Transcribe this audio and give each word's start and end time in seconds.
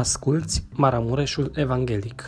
Asculți 0.00 0.56
Maramureșul 0.82 1.46
Evanghelic. 1.64 2.18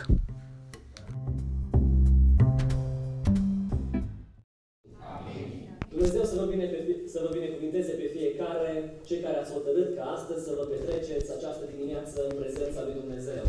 Dumnezeu 5.93 6.23
să 6.31 6.35
vă, 6.39 6.45
bine 6.53 6.65
pe, 6.73 6.79
să 7.13 7.19
vă 7.23 7.29
binecuvinteze 7.37 7.91
pe 8.01 8.07
fiecare, 8.17 8.71
cei 9.07 9.19
care 9.25 9.37
ați 9.39 9.53
hotărât 9.57 9.89
ca 9.97 10.03
astăzi 10.17 10.45
să 10.47 10.51
vă 10.57 10.63
petreceți 10.71 11.29
această 11.37 11.63
dimineață 11.73 12.17
în 12.27 12.33
prezența 12.41 12.79
lui 12.85 12.95
Dumnezeu. 13.01 13.43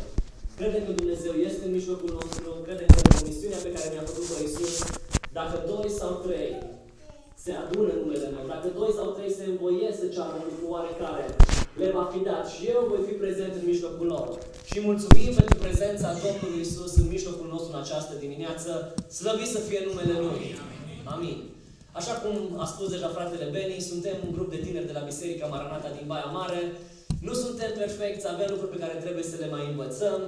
Credem 0.58 0.82
că 0.86 0.92
Dumnezeu 1.00 1.34
este 1.48 1.62
în 1.66 1.76
mijlocul 1.78 2.12
nostru, 2.20 2.48
credem 2.66 2.88
că 2.94 3.00
promisiunea 3.08 3.60
pe 3.64 3.74
care 3.76 3.88
ne-a 3.90 4.08
făcut-o 4.10 4.36
Iisus, 4.44 4.74
dacă 5.38 5.56
doi 5.72 5.88
sau 6.00 6.12
trei 6.26 6.52
se 7.44 7.52
adună 7.62 7.90
în 7.92 8.00
numele 8.02 8.28
meu, 8.34 8.44
dacă 8.54 8.68
doi 8.80 8.92
sau 8.98 9.06
trei 9.16 9.32
se 9.38 9.44
învoiesc 9.52 9.96
să 10.02 10.12
ceară 10.14 10.34
un 10.38 10.46
lucru 10.48 10.64
oarecare, 10.74 11.26
le 11.86 11.92
va 11.98 12.06
fi 12.12 12.20
dat 12.30 12.44
și 12.54 12.62
eu 12.74 12.80
voi 12.90 13.02
fi 13.08 13.14
prezent 13.24 13.52
în 13.60 13.64
mijlocul 13.72 14.06
lor. 14.14 14.28
Și 14.70 14.78
mulțumim 14.88 15.32
pentru 15.40 15.56
prezența 15.64 16.08
Domnului 16.24 16.60
Isus 16.66 16.92
în 17.02 17.08
mijlocul 17.16 17.48
nostru 17.54 17.70
în 17.72 17.80
această 17.84 18.14
dimineață. 18.24 18.70
Slăvit 19.18 19.50
să 19.56 19.60
fie 19.68 19.80
numele 19.88 20.16
Lui. 20.26 20.42
Amin. 21.14 21.38
Așa 22.00 22.14
cum 22.22 22.34
a 22.62 22.66
spus 22.72 22.88
deja 22.94 23.08
fratele 23.16 23.46
Beni, 23.54 23.88
suntem 23.90 24.16
un 24.26 24.32
grup 24.36 24.48
de 24.50 24.64
tineri 24.66 24.90
de 24.90 24.96
la 24.98 25.08
Biserica 25.10 25.46
Maranata 25.46 25.90
din 25.96 26.06
Baia 26.10 26.30
Mare. 26.38 26.62
Nu 27.20 27.34
suntem 27.34 27.72
perfecți, 27.78 28.28
avem 28.28 28.46
lucruri 28.50 28.74
pe 28.74 28.82
care 28.84 29.04
trebuie 29.04 29.24
să 29.24 29.36
le 29.38 29.48
mai 29.54 29.64
învățăm, 29.70 30.20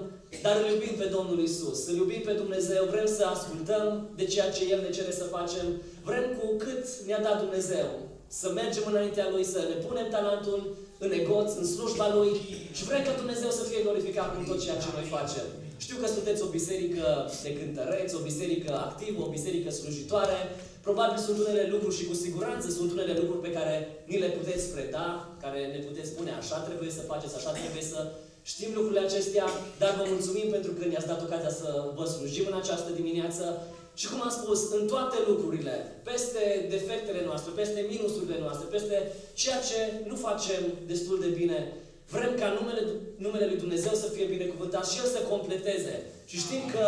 dar 0.42 0.56
îl 0.56 0.70
iubim 0.72 0.94
pe 0.98 1.08
Domnul 1.16 1.38
Isus, 1.42 1.86
îl 1.86 1.96
iubim 1.96 2.22
pe 2.24 2.32
Dumnezeu, 2.42 2.82
vrem 2.94 3.06
să 3.06 3.24
ascultăm 3.24 4.08
de 4.16 4.24
ceea 4.24 4.50
ce 4.50 4.62
El 4.70 4.80
ne 4.82 4.90
cere 4.96 5.12
să 5.20 5.32
facem, 5.36 5.66
vrem 6.04 6.24
cu 6.38 6.46
cât 6.64 6.84
ne-a 7.06 7.20
dat 7.20 7.38
Dumnezeu 7.44 7.88
să 8.26 8.46
mergem 8.60 8.84
înaintea 8.86 9.26
Lui, 9.34 9.44
să 9.44 9.60
ne 9.70 9.76
punem 9.86 10.08
talentul 10.10 10.76
în 10.98 11.08
negoț, 11.16 11.48
în 11.60 11.66
slujba 11.74 12.14
Lui 12.14 12.30
și 12.76 12.84
vrem 12.84 13.02
ca 13.04 13.12
Dumnezeu 13.22 13.50
să 13.50 13.62
fie 13.68 13.84
glorificat 13.86 14.30
în 14.38 14.44
tot 14.44 14.62
ceea 14.64 14.82
ce 14.82 14.88
noi 14.94 15.06
facem. 15.16 15.46
Știu 15.84 15.96
că 16.00 16.06
sunteți 16.06 16.42
o 16.42 16.54
biserică 16.58 17.06
de 17.42 17.52
cântăreți, 17.58 18.14
o 18.14 18.26
biserică 18.30 18.72
activă, 18.88 19.22
o 19.22 19.34
biserică 19.36 19.70
slujitoare. 19.70 20.38
Probabil 20.88 21.18
sunt 21.26 21.38
unele 21.44 21.64
lucruri 21.74 21.98
și 21.98 22.08
cu 22.10 22.16
siguranță 22.24 22.66
sunt 22.78 22.90
unele 22.96 23.14
lucruri 23.20 23.44
pe 23.46 23.54
care 23.58 23.74
ni 24.10 24.18
le 24.22 24.30
puteți 24.38 24.64
preda, 24.74 25.08
care 25.42 25.60
ne 25.74 25.80
puteți 25.88 26.12
spune 26.12 26.32
așa 26.40 26.56
trebuie 26.68 26.90
să 26.98 27.08
faceți, 27.10 27.36
așa 27.36 27.52
trebuie 27.60 27.84
să 27.92 27.98
știm 28.52 28.70
lucrurile 28.74 29.06
acestea, 29.06 29.46
dar 29.80 29.90
vă 29.98 30.04
mulțumim 30.14 30.46
pentru 30.56 30.72
că 30.72 30.82
ne-ați 30.84 31.10
dat 31.12 31.20
ocazia 31.26 31.52
să 31.62 31.68
vă 31.96 32.04
slujim 32.14 32.46
în 32.50 32.56
această 32.62 32.90
dimineață 33.00 33.44
și 34.00 34.06
cum 34.10 34.20
am 34.22 34.32
spus, 34.40 34.60
în 34.76 34.82
toate 34.92 35.16
lucrurile, 35.30 35.74
peste 36.08 36.42
defectele 36.74 37.22
noastre, 37.28 37.50
peste 37.60 37.80
minusurile 37.92 38.38
noastre, 38.44 38.66
peste 38.74 38.96
ceea 39.40 39.60
ce 39.68 39.78
nu 40.10 40.16
facem 40.26 40.62
destul 40.92 41.16
de 41.24 41.30
bine, 41.40 41.58
vrem 42.14 42.32
ca 42.40 42.48
numele, 42.58 42.82
numele 43.24 43.46
Lui 43.46 43.62
Dumnezeu 43.64 43.94
să 44.02 44.08
fie 44.14 44.32
binecuvântat 44.36 44.84
și 44.90 44.98
El 45.00 45.08
să 45.16 45.20
completeze. 45.32 45.94
Și 46.30 46.36
știm 46.44 46.62
că 46.74 46.84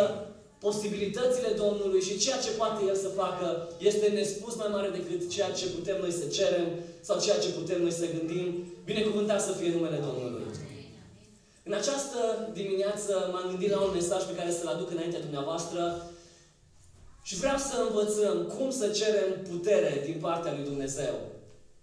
posibilitățile 0.65 1.49
Domnului 1.63 2.01
și 2.01 2.17
ceea 2.17 2.39
ce 2.45 2.51
poate 2.61 2.81
El 2.87 2.95
să 2.95 3.07
facă 3.21 3.67
este 3.77 4.07
nespus 4.07 4.55
mai 4.55 4.69
mare 4.71 4.89
decât 4.89 5.29
ceea 5.29 5.51
ce 5.51 5.65
putem 5.67 5.97
noi 5.99 6.11
să 6.11 6.25
cerem 6.37 6.67
sau 7.01 7.19
ceea 7.19 7.39
ce 7.39 7.49
putem 7.49 7.81
noi 7.81 7.91
să 7.91 8.05
gândim. 8.15 8.47
Binecuvântat 8.85 9.41
să 9.41 9.51
fie 9.51 9.73
numele 9.73 9.99
Domnului. 10.07 10.45
În 11.63 11.73
această 11.73 12.19
dimineață 12.53 13.29
m-am 13.31 13.49
gândit 13.49 13.71
la 13.71 13.81
un 13.81 13.93
mesaj 13.93 14.23
pe 14.23 14.35
care 14.35 14.51
să-l 14.51 14.67
aduc 14.67 14.91
înaintea 14.91 15.19
dumneavoastră 15.27 15.81
și 17.23 17.35
vreau 17.35 17.57
să 17.57 17.75
învățăm 17.87 18.37
cum 18.57 18.69
să 18.71 18.87
cerem 18.87 19.29
putere 19.49 20.01
din 20.05 20.17
partea 20.21 20.53
lui 20.55 20.63
Dumnezeu. 20.63 21.15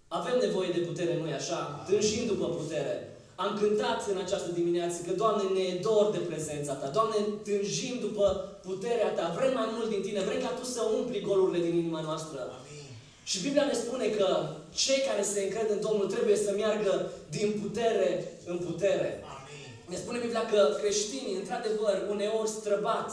Avem 0.09 0.39
nevoie 0.41 0.70
de 0.70 0.79
putere, 0.79 1.17
nu-i 1.17 1.33
așa? 1.33 1.85
Tânjim 1.89 2.27
după 2.27 2.47
putere. 2.47 3.17
Am 3.44 3.53
cântat 3.61 4.00
în 4.12 4.19
această 4.25 4.50
dimineață 4.61 4.98
că, 5.06 5.12
Doamne, 5.22 5.44
ne 5.55 5.64
e 5.70 5.84
dor 5.89 6.06
de 6.17 6.22
prezența 6.31 6.72
Ta. 6.81 6.89
Doamne, 6.97 7.17
tânjim 7.47 7.97
după 8.06 8.25
puterea 8.68 9.11
Ta. 9.17 9.35
Vrem 9.39 9.52
mai 9.61 9.68
mult 9.74 9.89
din 9.95 10.02
Tine. 10.07 10.20
Vrem 10.29 10.40
ca 10.45 10.52
Tu 10.58 10.64
să 10.64 10.83
umpli 10.98 11.27
golurile 11.29 11.64
din 11.67 11.74
inima 11.83 12.01
noastră. 12.08 12.39
Amin. 12.57 12.86
Și 13.30 13.42
Biblia 13.45 13.64
ne 13.64 13.77
spune 13.83 14.07
că 14.18 14.29
cei 14.83 15.01
care 15.08 15.23
se 15.23 15.40
încred 15.42 15.68
în 15.70 15.80
Domnul 15.86 16.07
trebuie 16.14 16.36
să 16.36 16.51
meargă 16.61 16.92
din 17.36 17.48
putere 17.63 18.08
în 18.52 18.58
putere. 18.68 19.11
Amin. 19.36 19.68
Ne 19.90 19.96
spune 20.02 20.18
Biblia 20.18 20.45
că 20.52 20.61
creștinii, 20.80 21.39
într-adevăr, 21.40 21.96
uneori 22.14 22.55
străbat 22.58 23.08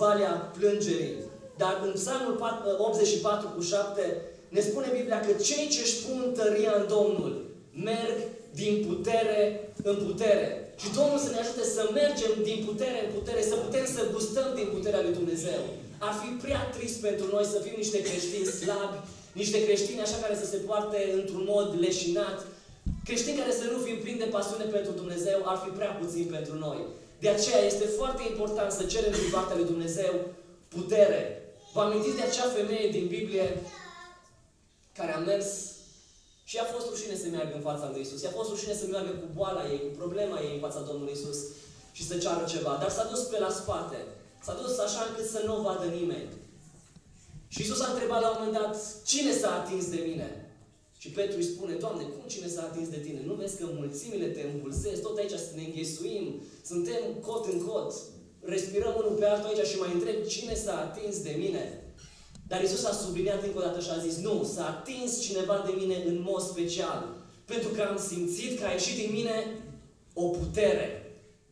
valea 0.00 0.32
plângerii. 0.56 1.16
Dar 1.56 1.74
în 1.86 1.92
Psalmul 1.92 2.36
84 2.78 3.48
cu 3.56 3.62
7 3.62 4.22
ne 4.48 4.60
spune 4.60 4.88
Biblia 4.98 5.20
că 5.20 5.32
cei 5.32 5.68
ce 5.68 5.80
își 5.80 6.00
pun 6.04 6.32
tăria 6.36 6.72
în 6.80 6.86
Domnul 6.88 7.32
merg 7.72 8.18
din 8.60 8.74
putere 8.88 9.38
în 9.82 9.96
putere. 10.06 10.48
Și 10.82 10.88
Domnul 10.98 11.18
să 11.24 11.30
ne 11.30 11.40
ajute 11.42 11.64
să 11.76 11.82
mergem 12.00 12.32
din 12.48 12.58
putere 12.68 12.98
în 13.04 13.10
putere, 13.18 13.42
să 13.42 13.54
putem 13.64 13.86
să 13.96 14.10
gustăm 14.12 14.48
din 14.54 14.68
puterea 14.74 15.02
lui 15.04 15.18
Dumnezeu. 15.20 15.62
Ar 16.06 16.14
fi 16.20 16.28
prea 16.44 16.62
trist 16.76 16.98
pentru 17.08 17.26
noi 17.34 17.44
să 17.52 17.58
fim 17.64 17.76
niște 17.76 18.00
creștini 18.08 18.54
slabi, 18.60 18.98
niște 19.42 19.58
creștini 19.64 20.04
așa 20.06 20.18
care 20.24 20.36
să 20.42 20.46
se 20.46 20.56
poarte 20.68 20.98
într-un 21.18 21.44
mod 21.54 21.68
leșinat, 21.84 22.38
creștini 23.04 23.40
care 23.40 23.52
să 23.60 23.64
nu 23.72 23.78
fim 23.84 23.98
plini 24.02 24.22
de 24.24 24.34
pasiune 24.36 24.64
pentru 24.64 24.92
Dumnezeu, 25.00 25.38
ar 25.44 25.58
fi 25.64 25.70
prea 25.78 25.92
puțin 26.00 26.26
pentru 26.36 26.54
noi. 26.66 26.80
De 27.24 27.28
aceea 27.28 27.62
este 27.64 27.86
foarte 27.98 28.22
important 28.30 28.70
să 28.72 28.84
cerem 28.84 29.12
din 29.12 29.30
partea 29.32 29.56
lui 29.56 29.70
Dumnezeu 29.72 30.14
putere. 30.68 31.20
Vă 31.72 31.80
amintiți 31.80 32.16
de 32.16 32.22
acea 32.22 32.48
femeie 32.58 32.88
din 32.90 33.06
Biblie 33.06 33.46
care 34.98 35.12
a 35.14 35.18
mers 35.18 35.73
și 36.50 36.58
a 36.58 36.64
fost 36.64 36.86
rușine 36.88 37.16
să 37.22 37.26
meargă 37.28 37.54
în 37.56 37.66
fața 37.68 37.90
lui 37.92 38.00
Isus. 38.00 38.22
I-a 38.22 38.36
fost 38.38 38.50
rușine 38.50 38.74
să 38.74 38.86
meargă 38.86 39.12
cu 39.20 39.28
boala 39.36 39.62
ei, 39.72 39.80
cu 39.84 39.90
problema 40.00 40.38
ei 40.46 40.54
în 40.54 40.64
fața 40.66 40.80
Domnului 40.88 41.16
Isus 41.18 41.38
și 41.96 42.06
să 42.08 42.14
ceară 42.18 42.44
ceva. 42.54 42.72
Dar 42.82 42.90
s-a 42.90 43.06
dus 43.12 43.22
pe 43.30 43.38
la 43.38 43.50
spate. 43.60 43.98
S-a 44.44 44.54
dus 44.62 44.78
așa 44.78 45.02
încât 45.08 45.28
să 45.34 45.40
nu 45.46 45.56
o 45.58 45.62
vadă 45.62 45.86
nimeni. 45.98 46.30
Și 47.48 47.60
Isus 47.62 47.80
a 47.80 47.92
întrebat 47.92 48.20
la 48.20 48.30
un 48.30 48.36
moment 48.38 48.58
dat, 48.62 48.76
cine 49.04 49.32
s-a 49.40 49.50
atins 49.60 49.84
de 49.94 50.00
mine? 50.08 50.28
Și 50.98 51.08
Petru 51.10 51.36
îi 51.38 51.50
spune, 51.52 51.74
Doamne, 51.74 52.02
cum 52.02 52.24
cine 52.26 52.48
s-a 52.48 52.62
atins 52.62 52.88
de 52.88 53.00
tine? 53.06 53.20
Nu 53.24 53.34
vezi 53.34 53.58
că 53.58 53.66
mulțimile 53.72 54.26
te 54.26 54.42
îmbulzesc, 54.42 55.02
tot 55.02 55.16
aici 55.18 55.30
să 55.30 55.52
ne 55.54 55.64
înghesuim, 55.64 56.42
suntem 56.64 57.02
cot 57.20 57.44
în 57.52 57.60
cot, 57.66 57.92
respirăm 58.40 58.94
unul 58.96 59.16
pe 59.18 59.24
altul 59.24 59.48
aici 59.48 59.66
și 59.66 59.78
mai 59.78 59.92
întreb 59.92 60.24
cine 60.26 60.54
s-a 60.54 60.76
atins 60.80 61.22
de 61.22 61.34
mine? 61.38 61.83
Dar 62.48 62.62
Isus 62.62 62.84
a 62.84 62.92
subliniat 62.92 63.42
încă 63.42 63.58
o 63.58 63.60
dată 63.60 63.80
și 63.80 63.90
a 63.92 64.04
zis, 64.06 64.16
nu, 64.16 64.50
s-a 64.54 64.66
atins 64.66 65.20
cineva 65.20 65.62
de 65.66 65.72
mine 65.80 65.96
în 66.06 66.16
mod 66.30 66.40
special. 66.40 67.08
Pentru 67.44 67.68
că 67.68 67.80
am 67.82 67.98
simțit 68.08 68.58
că 68.58 68.64
a 68.66 68.70
ieșit 68.70 68.96
din 68.96 69.10
mine 69.12 69.36
o 70.12 70.24
putere. 70.28 70.86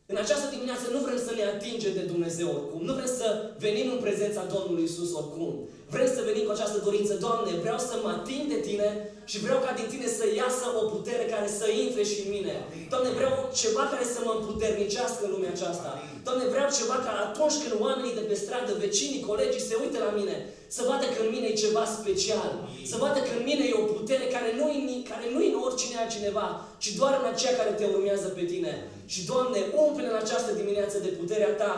În 0.05 0.17
această 0.17 0.47
dimineață 0.49 0.85
nu 0.91 0.99
vrem 1.05 1.17
să 1.27 1.31
ne 1.35 1.43
atingem 1.43 1.93
de 1.93 2.09
Dumnezeu 2.13 2.47
oricum. 2.47 2.81
Nu 2.85 2.93
vrem 2.93 3.11
să 3.21 3.27
venim 3.65 3.87
în 3.91 3.99
prezența 4.05 4.51
Domnului 4.55 4.83
Isus 4.83 5.13
oricum. 5.13 5.51
Vrem 5.93 6.09
să 6.17 6.27
venim 6.29 6.45
cu 6.45 6.53
această 6.55 6.77
dorință, 6.87 7.13
Doamne, 7.25 7.51
vreau 7.63 7.79
să 7.89 7.95
mă 8.03 8.09
ating 8.17 8.45
de 8.53 8.59
Tine 8.67 8.89
și 9.31 9.37
vreau 9.45 9.59
ca 9.65 9.71
din 9.79 9.87
Tine 9.91 10.07
să 10.19 10.25
iasă 10.41 10.65
o 10.81 10.83
putere 10.93 11.25
care 11.33 11.47
să 11.59 11.65
intre 11.83 12.03
și 12.09 12.17
în 12.23 12.29
mine. 12.35 12.55
Doamne, 12.91 13.09
vreau 13.19 13.33
ceva 13.61 13.83
care 13.93 14.05
să 14.13 14.19
mă 14.25 14.33
împuternicească 14.35 15.21
în 15.23 15.31
lumea 15.33 15.53
aceasta. 15.53 15.89
Doamne, 16.25 16.45
vreau 16.53 16.69
ceva 16.79 16.97
ca 17.05 17.13
atunci 17.27 17.57
când 17.61 17.73
oamenii 17.85 18.17
de 18.19 18.25
pe 18.29 18.35
stradă, 18.43 18.71
vecinii, 18.85 19.27
colegii 19.29 19.67
se 19.69 19.75
uită 19.83 19.97
la 20.05 20.11
mine, 20.19 20.35
să 20.75 20.81
vadă 20.89 21.05
că 21.13 21.19
în 21.23 21.31
mine 21.35 21.47
e 21.49 21.63
ceva 21.65 21.83
special. 21.97 22.51
Să 22.91 22.95
vadă 23.03 23.19
că 23.25 23.31
în 23.37 23.43
mine 23.49 23.63
e 23.67 23.81
o 23.83 23.91
putere 23.95 24.25
care 24.35 24.49
nu 24.59 24.65
e, 24.75 24.79
care 25.11 25.25
nu 25.33 25.39
e 25.41 25.51
în 25.51 25.61
oricine 25.65 25.95
altcineva, 25.97 26.47
ci 26.83 26.89
doar 26.99 27.13
în 27.21 27.27
aceea 27.33 27.53
care 27.59 27.71
te 27.79 27.85
urmează 27.95 28.27
pe 28.37 28.43
tine. 28.51 28.73
Și, 29.13 29.19
Doamne, 29.31 29.59
umple 29.85 30.05
în 30.11 30.17
această 30.23 30.51
dimineață 30.59 30.97
de 31.05 31.11
puterea 31.19 31.53
Ta. 31.61 31.73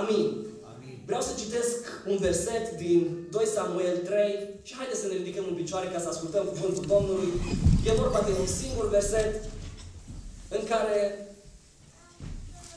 Amin. 0.00 0.47
Vreau 1.08 1.22
să 1.22 1.34
citesc 1.38 2.02
un 2.06 2.16
verset 2.16 2.76
din 2.76 3.26
2 3.30 3.46
Samuel 3.46 3.96
3 3.96 4.48
și 4.62 4.74
haideți 4.74 5.00
să 5.00 5.06
ne 5.06 5.14
ridicăm 5.14 5.44
în 5.48 5.54
picioare 5.54 5.88
ca 5.88 6.00
să 6.00 6.08
ascultăm 6.08 6.46
cuvântul 6.46 6.84
Domnului. 6.86 7.28
E 7.84 7.92
vorba 7.92 8.20
de 8.20 8.32
un 8.40 8.46
singur 8.46 8.88
verset 8.88 9.44
în 10.48 10.64
care 10.68 11.26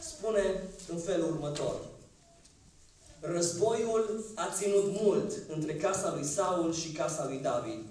spune 0.02 0.42
în 0.88 0.98
felul 0.98 1.32
următor. 1.32 1.76
Războiul 3.20 4.26
a 4.36 4.50
ținut 4.58 5.02
mult 5.02 5.32
între 5.48 5.76
casa 5.76 6.14
lui 6.14 6.24
Saul 6.24 6.74
și 6.74 6.92
casa 6.92 7.26
lui 7.28 7.38
David. 7.38 7.86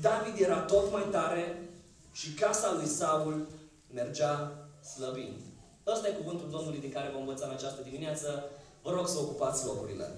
David 0.00 0.40
era 0.40 0.58
tot 0.58 0.92
mai 0.92 1.06
tare 1.10 1.62
și 2.12 2.32
casa 2.32 2.72
lui 2.72 2.86
Saul 2.86 3.46
mergea 3.94 4.52
slăbind. 4.94 5.36
Ăsta 5.86 6.08
e 6.08 6.12
cuvântul 6.22 6.50
Domnului 6.50 6.80
din 6.80 6.92
care 6.92 7.10
vom 7.12 7.20
învăța 7.20 7.46
în 7.46 7.52
această 7.52 7.82
dimineață. 7.82 8.50
Vă 8.88 8.94
rog 8.94 9.08
să 9.08 9.18
ocupați 9.18 9.66
locurile. 9.66 10.10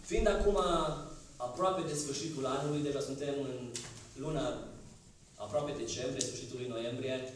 Fiind 0.00 0.28
acum 0.28 0.58
aproape 1.36 1.82
de 1.88 1.94
sfârșitul 1.94 2.46
anului, 2.46 2.82
deja 2.82 3.00
suntem 3.00 3.34
în 3.42 3.70
luna 4.16 4.58
aproape 5.36 5.72
decembrie, 5.78 6.20
sfârșitul 6.20 6.58
lui 6.58 6.68
noiembrie, 6.68 7.34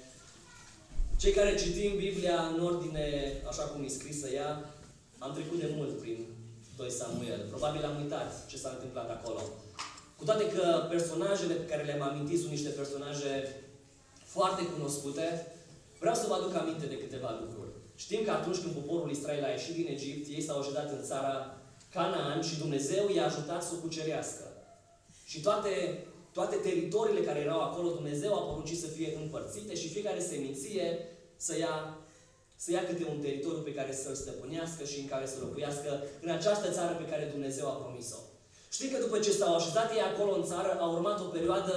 cei 1.17 1.33
care 1.33 1.57
citim 1.57 1.97
Biblia 1.97 2.47
în 2.55 2.65
ordine, 2.65 3.33
așa 3.49 3.63
cum 3.63 3.85
e 3.85 3.89
scrisă 3.89 4.29
ea, 4.29 4.75
am 5.19 5.33
trecut 5.33 5.59
de 5.59 5.73
mult 5.77 6.01
prin 6.01 6.27
2 6.77 6.91
Samuel. 6.91 7.47
Probabil 7.49 7.85
am 7.85 8.03
uitat 8.03 8.47
ce 8.47 8.57
s-a 8.57 8.69
întâmplat 8.69 9.11
acolo. 9.11 9.41
Cu 10.17 10.25
Cu 10.25 10.31
toate 10.31 10.51
că 10.51 10.87
personajele 10.91 11.55
pe 11.55 11.67
care 11.67 11.83
le-am 11.83 12.03
amintit 12.03 12.39
sunt 12.39 12.51
niște 12.51 12.69
personaje 12.69 13.64
foarte 14.37 14.63
cunoscute, 14.75 15.27
vreau 16.03 16.15
să 16.15 16.27
vă 16.29 16.35
aduc 16.35 16.55
aminte 16.55 16.87
de 16.87 16.99
câteva 17.03 17.31
lucruri. 17.43 17.73
Știm 18.05 18.23
că 18.25 18.31
atunci 18.31 18.61
când 18.61 18.75
poporul 18.75 19.11
Israel 19.11 19.45
a 19.45 19.55
ieșit 19.57 19.75
din 19.75 19.89
Egipt, 19.95 20.25
ei 20.37 20.47
s-au 20.47 20.59
ajutat 20.59 20.89
în 20.97 21.03
țara 21.11 21.35
Canaan 21.95 22.43
și 22.49 22.59
Dumnezeu 22.63 23.05
i-a 23.09 23.27
ajutat 23.27 23.63
să 23.63 23.73
o 23.75 23.81
cucerească. 23.83 24.45
Și 25.31 25.39
toate, 25.41 25.73
toate 26.33 26.57
teritoriile 26.57 27.27
care 27.29 27.41
erau 27.41 27.61
acolo, 27.61 27.89
Dumnezeu 27.89 28.33
a 28.35 28.47
poruncit 28.49 28.81
să 28.81 28.87
fie 28.97 29.19
împărțite 29.23 29.75
și 29.75 29.93
fiecare 29.95 30.21
seminție 30.21 30.87
să 31.37 31.59
ia, 31.59 31.99
să 32.57 32.71
ia 32.71 32.85
câte 32.87 33.05
un 33.13 33.21
teritoriu 33.21 33.63
pe 33.65 33.75
care 33.79 33.93
să-l 33.93 34.15
stăpânească 34.15 34.85
și 34.85 35.01
în 35.01 35.07
care 35.07 35.27
să 35.27 35.37
locuiască 35.41 35.91
în 36.25 36.31
această 36.31 36.69
țară 36.71 36.95
pe 36.95 37.11
care 37.11 37.33
Dumnezeu 37.35 37.67
a 37.69 37.81
promis-o. 37.83 38.21
Știi 38.77 38.89
că 38.89 38.99
după 38.99 39.19
ce 39.19 39.33
s-au 39.33 39.55
așezat 39.55 39.89
ei 39.93 40.01
acolo 40.13 40.33
în 40.35 40.45
țară, 40.45 40.71
a 40.81 40.87
urmat 40.91 41.21
o 41.21 41.35
perioadă 41.37 41.75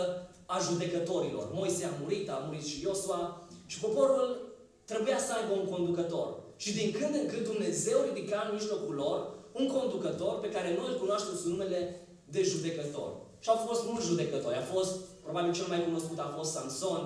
a 0.48 0.58
judecătorilor. 0.68 1.46
Moise 1.54 1.86
a 1.86 1.98
murit, 2.02 2.30
a 2.30 2.44
murit 2.46 2.66
și 2.66 2.82
Iosua 2.82 3.48
și 3.66 3.80
poporul 3.80 4.28
trebuia 4.86 5.20
să 5.20 5.32
aibă 5.34 5.54
un 5.62 5.68
conducător. 5.74 6.28
Și 6.56 6.74
din 6.74 6.90
când 7.00 7.14
în 7.16 7.28
când 7.32 7.44
Dumnezeu 7.52 7.98
ridica 8.08 8.40
în 8.46 8.56
mijlocul 8.58 8.96
lor 8.96 9.20
un 9.60 9.68
conducător 9.68 10.40
pe 10.40 10.52
care 10.56 10.76
noi 10.78 10.88
îl 10.92 11.00
cunoaștem 11.00 11.36
sub 11.36 11.52
numele 11.52 11.80
de 12.30 12.42
judecător. 12.44 13.10
Și 13.40 13.50
au 13.50 13.60
fost 13.68 13.82
mulți 13.86 14.08
judecători. 14.08 14.56
A 14.56 14.72
fost, 14.74 14.94
probabil 15.24 15.54
cel 15.54 15.68
mai 15.68 15.84
cunoscut 15.84 16.20
a 16.20 16.34
fost 16.38 16.52
Samson, 16.52 17.04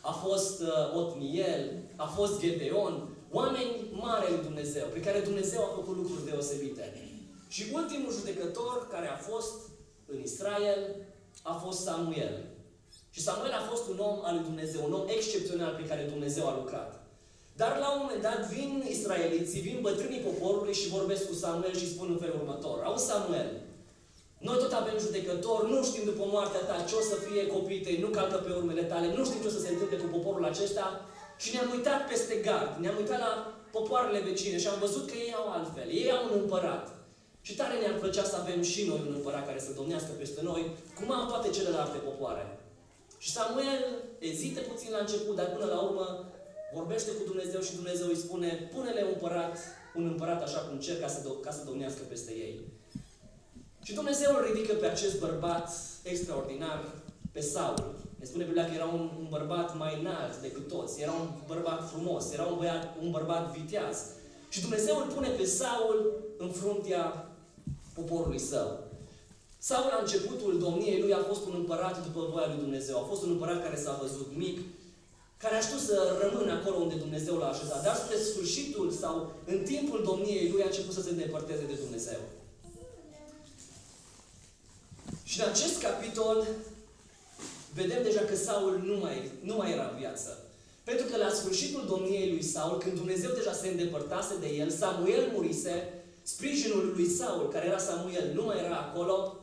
a 0.00 0.12
fost 0.12 0.60
uh, 0.60 0.96
Otniel, 1.00 1.62
a 1.96 2.06
fost 2.06 2.40
Gedeon, 2.40 3.08
oameni 3.30 3.72
mari 3.92 4.30
lui 4.30 4.42
Dumnezeu, 4.42 4.86
pe 4.92 5.00
care 5.00 5.20
Dumnezeu 5.20 5.60
a 5.62 5.74
făcut 5.74 5.96
lucruri 5.96 6.24
deosebite. 6.24 6.86
Și 7.48 7.64
ultimul 7.72 8.12
judecător 8.12 8.88
care 8.90 9.08
a 9.08 9.16
fost 9.16 9.54
în 10.06 10.20
Israel 10.22 10.96
a 11.42 11.52
fost 11.52 11.80
Samuel. 11.80 12.44
Și 13.16 13.26
Samuel 13.28 13.54
a 13.60 13.68
fost 13.70 13.84
un 13.92 13.98
om 14.08 14.16
al 14.26 14.34
lui 14.34 14.48
Dumnezeu, 14.50 14.80
un 14.84 14.96
om 14.98 15.06
excepțional 15.16 15.72
pe 15.76 15.88
care 15.90 16.12
Dumnezeu 16.12 16.44
a 16.48 16.58
lucrat. 16.60 16.90
Dar 17.60 17.72
la 17.82 17.88
un 17.92 18.00
moment 18.02 18.22
dat 18.28 18.40
vin 18.54 18.72
israeliții, 18.94 19.64
vin 19.68 19.78
bătrânii 19.86 20.26
poporului 20.28 20.74
și 20.80 20.94
vorbesc 20.96 21.22
cu 21.28 21.34
Samuel 21.42 21.74
și 21.80 21.92
spun 21.92 22.08
în 22.10 22.20
felul 22.22 22.40
următor. 22.42 22.78
Au 22.88 22.96
Samuel, 23.08 23.48
noi 24.46 24.58
tot 24.62 24.72
avem 24.72 24.98
judecător, 25.04 25.58
nu 25.72 25.78
știm 25.84 26.04
după 26.10 26.24
moartea 26.34 26.62
ta 26.68 26.76
ce 26.88 26.94
o 27.00 27.02
să 27.10 27.16
fie 27.26 27.46
copiii 27.46 27.84
tăi, 27.84 28.02
nu 28.04 28.08
calcă 28.16 28.36
pe 28.36 28.52
urmele 28.60 28.84
tale, 28.92 29.06
nu 29.16 29.24
știm 29.24 29.40
ce 29.40 29.50
o 29.50 29.56
să 29.56 29.62
se 29.62 29.72
întâmple 29.72 29.96
cu 29.96 30.08
poporul 30.16 30.44
acesta 30.44 30.84
și 31.42 31.52
ne-am 31.52 31.70
uitat 31.76 32.00
peste 32.08 32.34
gard, 32.46 32.72
ne-am 32.80 32.96
uitat 33.02 33.20
la 33.26 33.32
popoarele 33.76 34.26
vecine 34.28 34.58
și 34.58 34.68
am 34.68 34.78
văzut 34.86 35.04
că 35.10 35.14
ei 35.24 35.32
au 35.40 35.46
altfel, 35.56 35.88
ei 36.00 36.10
au 36.16 36.22
un 36.26 36.34
împărat. 36.40 36.84
Și 37.46 37.56
tare 37.58 37.74
ne-ar 37.78 37.98
plăcea 38.02 38.24
să 38.24 38.36
avem 38.36 38.60
și 38.62 38.80
noi 38.88 39.00
un 39.08 39.14
împărat 39.16 39.46
care 39.46 39.60
să 39.66 39.78
domnească 39.78 40.12
peste 40.18 40.40
noi, 40.50 40.62
cum 40.96 41.08
au 41.12 41.24
toate 41.28 41.48
celelalte 41.56 41.98
popoare. 42.08 42.44
Și 43.18 43.32
Samuel 43.32 43.82
ezită 44.18 44.60
puțin 44.60 44.90
la 44.90 44.98
început, 44.98 45.36
dar 45.36 45.48
până 45.50 45.64
la 45.64 45.80
urmă 45.80 46.32
vorbește 46.72 47.10
cu 47.10 47.24
Dumnezeu 47.24 47.60
și 47.60 47.74
Dumnezeu 47.74 48.06
îi 48.08 48.16
spune, 48.24 48.70
pune-le 48.74 49.02
un 49.02 49.12
împărat, 49.12 49.58
un 49.94 50.06
împărat 50.06 50.42
așa 50.42 50.58
cum 50.58 50.78
cer 50.78 51.00
ca 51.00 51.08
să, 51.08 51.20
do- 51.20 51.40
ca 51.42 51.50
să 51.50 51.64
domnească 51.64 52.02
peste 52.08 52.32
ei. 52.32 52.60
Și 53.82 53.94
Dumnezeu 53.94 54.34
îl 54.34 54.52
ridică 54.52 54.74
pe 54.74 54.86
acest 54.86 55.18
bărbat 55.18 55.70
extraordinar, 56.02 56.94
pe 57.32 57.40
Saul. 57.40 57.94
Ne 58.18 58.24
spune 58.24 58.44
Biblia 58.44 58.66
că 58.66 58.74
era 58.74 58.84
un, 58.84 59.10
un 59.18 59.26
bărbat 59.30 59.76
mai 59.76 60.00
înalt 60.00 60.40
decât 60.40 60.68
toți, 60.68 61.02
era 61.02 61.12
un 61.12 61.28
bărbat 61.46 61.88
frumos, 61.90 62.32
era 62.32 62.44
un, 62.44 62.56
băiat, 62.58 62.96
un 63.02 63.10
bărbat 63.10 63.56
viteaz. 63.56 63.96
Și 64.48 64.60
Dumnezeu 64.60 64.96
îl 64.96 65.12
pune 65.14 65.28
pe 65.28 65.44
Saul 65.44 66.24
în 66.38 66.50
fruntea 66.50 67.30
poporului 67.94 68.38
său. 68.38 68.85
Saul 69.68 69.90
la 69.94 70.00
începutul 70.00 70.58
domniei 70.58 71.00
lui 71.00 71.12
a 71.12 71.22
fost 71.30 71.42
un 71.46 71.54
împărat 71.56 71.96
după 72.06 72.20
voia 72.32 72.46
lui 72.46 72.64
Dumnezeu. 72.64 72.96
A 72.98 73.08
fost 73.10 73.22
un 73.22 73.30
împărat 73.30 73.62
care 73.62 73.76
s-a 73.76 73.98
văzut 74.02 74.28
mic, 74.36 74.58
care 75.42 75.54
a 75.56 75.60
știut 75.60 75.80
să 75.80 75.96
rămână 76.22 76.52
acolo 76.52 76.76
unde 76.76 76.94
Dumnezeu 76.94 77.36
l-a 77.36 77.48
așezat. 77.48 77.82
Dar 77.82 77.96
spre 77.96 78.16
sfârșitul 78.16 78.90
sau 78.90 79.32
în 79.46 79.58
timpul 79.64 80.00
domniei 80.04 80.50
lui 80.50 80.62
a 80.62 80.66
început 80.66 80.94
să 80.94 81.02
se 81.02 81.10
îndepărteze 81.10 81.64
de 81.66 81.80
Dumnezeu. 81.82 82.20
Și 85.24 85.40
în 85.40 85.48
acest 85.48 85.82
capitol 85.82 86.46
vedem 87.74 88.02
deja 88.02 88.20
că 88.20 88.36
Saul 88.36 88.82
nu 88.84 88.96
mai, 88.96 89.30
nu 89.40 89.56
mai 89.56 89.72
era 89.72 89.88
în 89.92 89.98
viață. 89.98 90.30
Pentru 90.84 91.06
că 91.06 91.16
la 91.16 91.30
sfârșitul 91.30 91.84
domniei 91.88 92.30
lui 92.30 92.42
Saul, 92.42 92.78
când 92.78 92.94
Dumnezeu 92.96 93.30
deja 93.34 93.52
se 93.52 93.68
îndepărtase 93.68 94.34
de 94.40 94.46
el, 94.46 94.70
Samuel 94.70 95.30
murise, 95.32 96.04
sprijinul 96.22 96.92
lui 96.96 97.08
Saul, 97.08 97.48
care 97.48 97.66
era 97.66 97.78
Samuel, 97.78 98.30
nu 98.34 98.44
mai 98.44 98.58
era 98.58 98.76
acolo, 98.76 99.40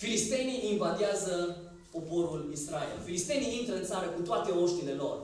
filistenii 0.00 0.70
invadează 0.72 1.56
poporul 1.90 2.50
Israel. 2.52 2.98
Filistenii 3.04 3.58
intră 3.58 3.74
în 3.76 3.84
țară 3.84 4.06
cu 4.06 4.20
toate 4.20 4.50
oștile 4.50 4.92
lor. 4.92 5.16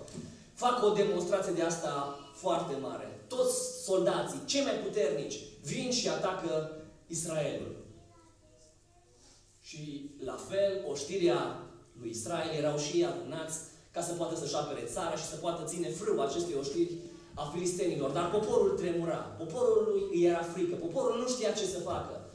Fac 0.55 0.85
o 0.85 0.91
demonstrație 0.91 1.53
de 1.53 1.63
asta 1.63 2.19
foarte 2.35 2.75
mare. 2.81 3.25
Toți 3.29 3.83
soldații, 3.85 4.41
cei 4.45 4.63
mai 4.63 4.75
puternici, 4.85 5.37
vin 5.63 5.91
și 5.91 6.09
atacă 6.09 6.71
Israelul. 7.07 7.77
Și 9.63 10.11
la 10.25 10.39
fel, 10.49 10.85
oștirea 10.91 11.41
lui 12.01 12.11
Israel 12.11 12.51
erau 12.59 12.79
și 12.79 12.97
ei 12.97 13.05
adunați 13.05 13.59
ca 13.91 14.03
să 14.03 14.13
poată 14.13 14.37
să-și 14.37 14.55
apere 14.55 14.87
țara 14.93 15.17
și 15.17 15.25
să 15.25 15.37
poată 15.37 15.63
ține 15.67 15.89
frâu 15.89 16.21
acestei 16.21 16.59
oștiri 16.59 16.95
a 17.35 17.51
filistenilor. 17.55 18.11
Dar 18.11 18.31
poporul 18.31 18.79
tremura. 18.79 19.17
Poporul 19.17 20.11
îi 20.13 20.25
era 20.25 20.43
frică. 20.43 20.75
Poporul 20.75 21.21
nu 21.21 21.29
știa 21.29 21.53
ce 21.53 21.65
să 21.65 21.79
facă. 21.79 22.26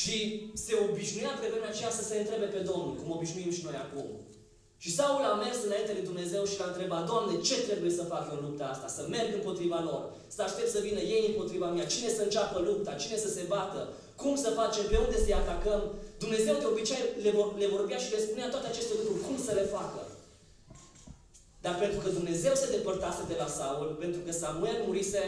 Și 0.00 0.16
se 0.64 0.72
obișnuia 0.86 1.32
pe 1.40 1.50
vremea 1.52 1.72
aceea 1.72 1.92
să 1.98 2.04
se 2.08 2.16
întrebe 2.18 2.48
pe 2.54 2.60
Domnul, 2.70 2.94
cum 2.98 3.08
obișnuim 3.16 3.52
și 3.56 3.66
noi 3.66 3.76
acum. 3.84 4.08
Și 4.82 4.94
Saul 4.98 5.24
a 5.30 5.34
mers 5.44 5.58
înainte 5.64 5.92
de 5.98 6.08
Dumnezeu 6.10 6.42
și 6.50 6.58
l-a 6.58 6.70
întrebat, 6.72 7.02
Doamne, 7.10 7.34
ce 7.48 7.56
trebuie 7.68 7.92
să 7.98 8.10
fac 8.12 8.22
eu 8.30 8.36
în 8.38 8.44
lupta 8.46 8.66
asta? 8.74 8.88
Să 8.96 9.02
merg 9.14 9.30
împotriva 9.34 9.80
lor? 9.88 10.02
Să 10.34 10.40
aștept 10.42 10.70
să 10.74 10.84
vină 10.88 11.00
ei 11.14 11.24
împotriva 11.30 11.68
mea? 11.70 11.92
Cine 11.94 12.10
să 12.16 12.22
înceapă 12.22 12.58
lupta? 12.68 13.00
Cine 13.02 13.16
să 13.24 13.30
se 13.36 13.42
bată? 13.52 13.80
Cum 14.22 14.34
să 14.44 14.58
facem? 14.60 14.84
Pe 14.88 14.96
unde 15.04 15.18
să-i 15.24 15.40
atacăm? 15.42 15.80
Dumnezeu 16.24 16.54
de 16.58 16.66
obicei 16.72 17.02
le, 17.24 17.30
vor, 17.36 17.48
le 17.62 17.68
vorbea 17.76 17.98
și 18.04 18.12
le 18.14 18.24
spunea 18.26 18.48
toate 18.50 18.66
aceste 18.68 18.94
lucruri. 18.98 19.24
Cum 19.26 19.36
să 19.46 19.52
le 19.58 19.66
facă? 19.76 20.00
Dar 21.64 21.74
pentru 21.82 21.98
că 22.02 22.08
Dumnezeu 22.18 22.54
se 22.54 22.72
depărtase 22.76 23.22
de 23.28 23.36
la 23.42 23.48
Saul, 23.58 23.88
pentru 24.02 24.20
că 24.24 24.32
Samuel 24.32 24.78
murise, 24.86 25.22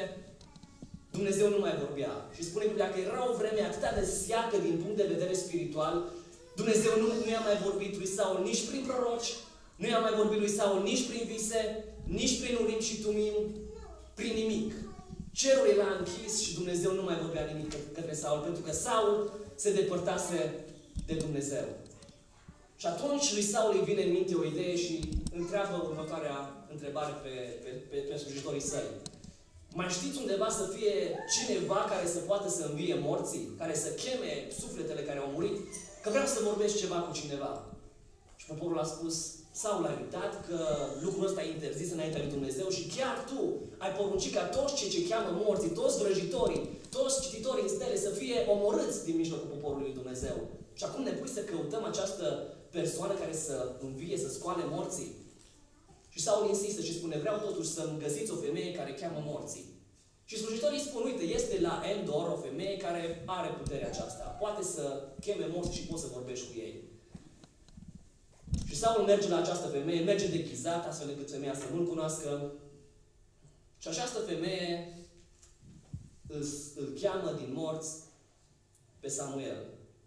Dumnezeu 1.17 1.49
nu 1.49 1.59
mai 1.65 1.75
vorbea. 1.85 2.13
Și 2.37 2.43
spune 2.49 2.71
Biblia 2.71 2.91
că 2.91 2.99
era 3.01 3.31
o 3.31 3.37
vreme 3.41 3.63
atât 3.63 3.85
de 3.99 4.05
seacă 4.27 4.57
din 4.67 4.77
punct 4.83 4.97
de 4.97 5.13
vedere 5.15 5.35
spiritual, 5.45 5.95
Dumnezeu 6.61 6.93
nu, 7.01 7.07
nu 7.07 7.31
i-a 7.31 7.45
mai 7.49 7.59
vorbit 7.67 7.97
lui 7.97 8.11
Saul 8.17 8.39
nici 8.49 8.67
prin 8.69 8.83
proroci, 8.89 9.31
nu 9.81 9.87
i-a 9.89 9.99
mai 10.07 10.15
vorbit 10.21 10.39
lui 10.39 10.57
Saul 10.59 10.83
nici 10.83 11.07
prin 11.09 11.25
vise, 11.33 11.85
nici 12.21 12.41
prin 12.41 12.55
urim 12.63 12.81
și 12.81 13.01
tumim, 13.05 13.37
prin 14.15 14.33
nimic. 14.35 14.71
Cerul 15.33 15.67
era 15.75 15.89
închis 15.99 16.33
și 16.45 16.55
Dumnezeu 16.55 16.93
nu 16.95 17.03
mai 17.03 17.19
vorbea 17.23 17.45
nimic 17.53 17.73
către 17.95 18.15
Saul, 18.15 18.41
pentru 18.41 18.63
că 18.63 18.73
Saul 18.73 19.33
se 19.55 19.73
depărtase 19.73 20.39
de 21.07 21.15
Dumnezeu. 21.15 21.67
Și 22.77 22.87
atunci 22.87 23.33
lui 23.33 23.43
Saul 23.43 23.73
îi 23.75 23.85
vine 23.85 24.03
în 24.05 24.13
minte 24.13 24.35
o 24.35 24.45
idee 24.45 24.77
și 24.77 24.95
întreabă 25.33 25.77
următoarea 25.89 26.37
întrebare 26.73 27.13
pe, 27.23 27.35
pe, 27.63 27.71
pe, 27.91 27.97
pe 27.97 28.17
slujitorii 28.17 28.61
săi. 28.61 28.89
Mai 29.79 29.89
știți 29.97 30.21
undeva 30.23 30.49
să 30.61 30.65
fie 30.75 30.95
cineva 31.37 31.81
care 31.93 32.07
să 32.15 32.19
poată 32.19 32.49
să 32.49 32.63
învie 32.65 32.97
morții? 33.09 33.45
Care 33.61 33.75
să 33.85 33.89
cheme 34.03 34.33
sufletele 34.61 35.03
care 35.09 35.19
au 35.19 35.31
murit? 35.35 35.57
Că 36.03 36.09
vreau 36.11 36.27
să 36.27 36.47
vorbesc 36.49 36.75
ceva 36.83 36.99
cu 37.07 37.13
cineva. 37.21 37.51
Și 38.37 38.47
poporul 38.47 38.79
a 38.79 38.93
spus, 38.95 39.15
Saul 39.53 39.87
a 39.87 39.99
uitat 40.01 40.47
că 40.47 40.59
lucrul 41.05 41.27
ăsta 41.27 41.43
e 41.43 41.57
interzis 41.57 41.91
înaintea 41.93 42.23
lui 42.23 42.35
Dumnezeu 42.37 42.69
și 42.69 42.91
chiar 42.97 43.17
tu 43.31 43.41
ai 43.79 43.93
poruncit 43.99 44.33
ca 44.35 44.45
toți 44.57 44.75
cei 44.79 44.91
ce 44.95 45.09
cheamă 45.09 45.31
morții, 45.45 45.79
toți 45.81 45.99
vrăjitorii, 46.03 46.69
toți 46.91 47.21
cititorii 47.25 47.67
în 47.67 47.75
stele 47.77 47.97
să 48.07 48.11
fie 48.21 48.37
omorâți 48.55 49.05
din 49.05 49.17
mijlocul 49.17 49.53
poporului 49.55 49.87
lui 49.87 49.99
Dumnezeu. 50.01 50.37
Și 50.79 50.85
acum 50.85 51.03
ne 51.05 51.15
pui 51.19 51.29
să 51.37 51.41
căutăm 51.41 51.85
această 51.85 52.25
persoană 52.71 53.15
care 53.15 53.35
să 53.47 53.57
învie, 53.87 54.17
să 54.19 54.29
scoale 54.29 54.65
morții. 54.75 55.15
Și 56.15 56.23
Saul 56.23 56.49
insistă 56.49 56.83
și 56.83 56.95
spune, 56.95 57.19
vreau 57.19 57.39
totuși 57.39 57.69
să-mi 57.69 57.99
găsiți 57.99 58.31
o 58.31 58.37
femeie 58.37 58.73
care 58.73 58.95
cheamă 58.95 59.23
morții. 59.25 59.65
Și 60.25 60.39
slujitorii 60.39 60.81
spun, 60.81 61.03
uite, 61.05 61.23
este 61.23 61.61
la 61.61 61.83
Endor 61.91 62.29
o 62.29 62.37
femeie 62.37 62.77
care 62.77 63.23
are 63.27 63.49
puterea 63.49 63.89
aceasta. 63.89 64.25
Poate 64.25 64.63
să 64.63 65.09
cheme 65.21 65.47
morți 65.47 65.77
și 65.77 65.87
poți 65.87 66.03
să 66.03 66.09
vorbești 66.13 66.47
cu 66.47 66.59
ei. 66.59 66.83
Și 68.67 68.77
Saul 68.77 69.05
merge 69.05 69.29
la 69.29 69.39
această 69.39 69.67
femeie, 69.67 70.01
merge 70.01 70.29
deghizat, 70.29 70.87
astfel 70.87 71.09
încât 71.09 71.31
femeia 71.31 71.55
să 71.55 71.65
nu-l 71.73 71.87
cunoască. 71.87 72.53
Și 73.79 73.89
această 73.89 74.19
femeie 74.19 74.99
îl, 76.27 76.47
îl 76.77 76.99
cheamă 77.01 77.33
din 77.39 77.53
morți 77.53 77.97
pe 79.01 79.09
Samuel. 79.09 79.65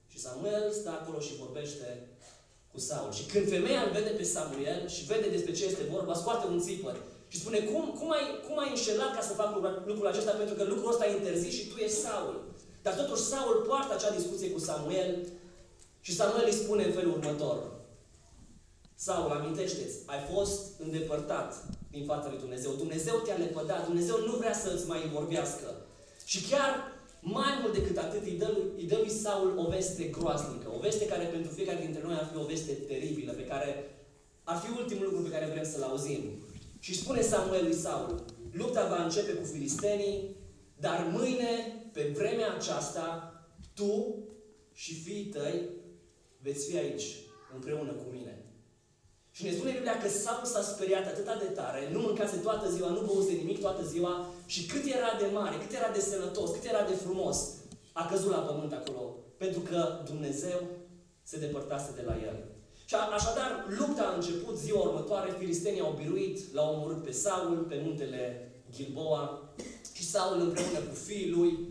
Și 0.08 0.20
Samuel 0.20 0.72
stă 0.72 0.90
acolo 0.90 1.20
și 1.20 1.36
vorbește 1.36 2.08
cu 2.78 2.84
Saul. 2.90 3.12
Și 3.18 3.24
când 3.32 3.46
femeia 3.56 3.82
îl 3.84 3.92
vede 3.98 4.12
pe 4.20 4.26
Samuel 4.34 4.82
și 4.96 5.08
vede 5.12 5.28
despre 5.36 5.54
ce 5.58 5.64
este 5.66 5.92
vorba, 5.96 6.14
scoate 6.22 6.46
un 6.48 6.60
țipăr 6.66 6.96
și 7.32 7.40
spune, 7.42 7.60
cum, 7.70 7.84
cum, 8.00 8.10
ai, 8.18 8.26
cum 8.46 8.56
ai 8.60 8.70
înșelat 8.70 9.12
ca 9.16 9.22
să 9.28 9.34
fac 9.42 9.50
lucrul 9.90 10.08
acesta? 10.08 10.32
Pentru 10.42 10.56
că 10.56 10.64
lucrul 10.64 10.92
ăsta 10.94 11.06
e 11.06 11.18
interzis 11.18 11.54
și 11.58 11.68
tu 11.70 11.76
ești 11.86 12.02
Saul. 12.06 12.36
Dar 12.84 12.94
totuși 13.02 13.22
Saul 13.32 13.66
poartă 13.68 13.94
acea 13.94 14.18
discuție 14.20 14.50
cu 14.52 14.60
Samuel 14.60 15.12
Și 16.06 16.16
Samuel 16.16 16.46
îi 16.48 16.62
spune 16.62 16.84
în 16.84 16.94
felul 16.98 17.14
următor. 17.18 17.58
Saul, 18.96 19.32
amintește-ți, 19.32 19.98
ai 20.06 20.22
fost 20.34 20.62
îndepărtat 20.80 21.50
din 21.92 22.06
fața 22.06 22.30
lui 22.30 22.40
Dumnezeu. 22.40 22.72
Dumnezeu 22.72 23.16
te-a 23.16 23.38
lepădat. 23.38 23.86
Dumnezeu 23.86 24.18
nu 24.26 24.34
vrea 24.42 24.54
să 24.54 24.72
îți 24.76 24.88
mai 24.88 25.12
vorbească. 25.14 25.68
Și 26.26 26.40
chiar 26.50 26.72
mai 27.22 27.58
mult 27.62 27.74
decât 27.74 27.98
atât, 27.98 28.24
îi 28.24 28.38
dă, 28.38 28.52
lui, 28.56 28.82
îi 28.82 28.88
dă 28.88 28.98
lui 28.98 29.10
Saul 29.10 29.58
o 29.58 29.70
veste 29.70 30.04
groaznică. 30.04 30.72
O 30.76 30.80
veste 30.80 31.06
care 31.06 31.26
pentru 31.26 31.52
fiecare 31.52 31.80
dintre 31.82 32.02
noi 32.04 32.16
ar 32.16 32.30
fi 32.32 32.38
o 32.38 32.46
veste 32.46 32.72
teribilă, 32.72 33.32
pe 33.32 33.46
care 33.46 33.98
ar 34.44 34.58
fi 34.58 34.80
ultimul 34.80 35.06
lucru 35.06 35.22
pe 35.22 35.30
care 35.30 35.46
vrem 35.46 35.64
să-l 35.64 35.82
auzim. 35.82 36.22
Și 36.80 36.96
spune 36.96 37.22
Samuel 37.22 37.64
lui 37.64 37.74
Saul, 37.74 38.26
lupta 38.52 38.88
va 38.88 39.04
începe 39.04 39.32
cu 39.32 39.46
filistenii, 39.46 40.36
dar 40.80 41.10
mâine, 41.12 41.82
pe 41.94 42.14
vremea 42.16 42.54
aceasta, 42.54 43.32
tu 43.74 44.24
și 44.74 44.94
fiii 44.94 45.26
tăi 45.26 45.70
veți 46.42 46.70
fi 46.70 46.78
aici, 46.78 47.06
împreună 47.54 47.92
cu 47.92 48.10
mine. 48.12 48.37
Și 49.38 49.44
ne 49.44 49.52
spune 49.52 49.72
Biblia 49.72 49.98
că 50.02 50.10
Saul 50.10 50.46
s-a 50.46 50.62
speriat 50.62 51.06
atât 51.06 51.26
de 51.40 51.52
tare, 51.60 51.90
nu 51.92 52.00
mâncase 52.00 52.38
toată 52.38 52.70
ziua, 52.72 52.90
nu 52.90 53.02
băuse 53.02 53.32
nimic 53.32 53.60
toată 53.60 53.86
ziua 53.86 54.26
și 54.46 54.66
cât 54.66 54.86
era 54.86 55.12
de 55.20 55.26
mare, 55.34 55.56
cât 55.58 55.72
era 55.76 55.90
de 55.92 56.00
sănătos, 56.00 56.50
cât 56.52 56.64
era 56.64 56.84
de 56.84 56.94
frumos, 56.94 57.38
a 57.94 58.06
căzut 58.06 58.32
la 58.32 58.38
pământ 58.38 58.74
acolo. 58.74 59.16
Pentru 59.38 59.60
că 59.60 60.02
Dumnezeu 60.06 60.60
se 61.24 61.38
depărtase 61.40 61.92
de 61.96 62.02
la 62.06 62.16
el. 62.30 62.38
Și 62.86 62.96
așadar, 62.96 63.66
lupta 63.80 64.04
a 64.04 64.16
început 64.16 64.58
ziua 64.58 64.82
următoare, 64.82 65.36
filistenii 65.38 65.82
au 65.82 65.98
biruit, 66.02 66.54
l-au 66.54 66.76
omorât 66.76 67.04
pe 67.04 67.12
Saul 67.12 67.66
pe 67.70 67.82
muntele 67.84 68.52
Gilboa 68.72 69.54
și 69.94 70.04
Saul 70.04 70.40
împreună 70.40 70.80
cu 70.80 70.96
fiii 70.96 71.30
lui 71.30 71.70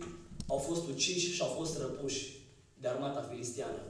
au 0.49 0.59
fost 0.59 0.89
uciși 0.89 1.33
și 1.33 1.43
au 1.43 1.49
fost 1.49 1.79
răpuși 1.79 2.41
de 2.81 2.89
armata 2.89 3.29
filistiană. 3.31 3.83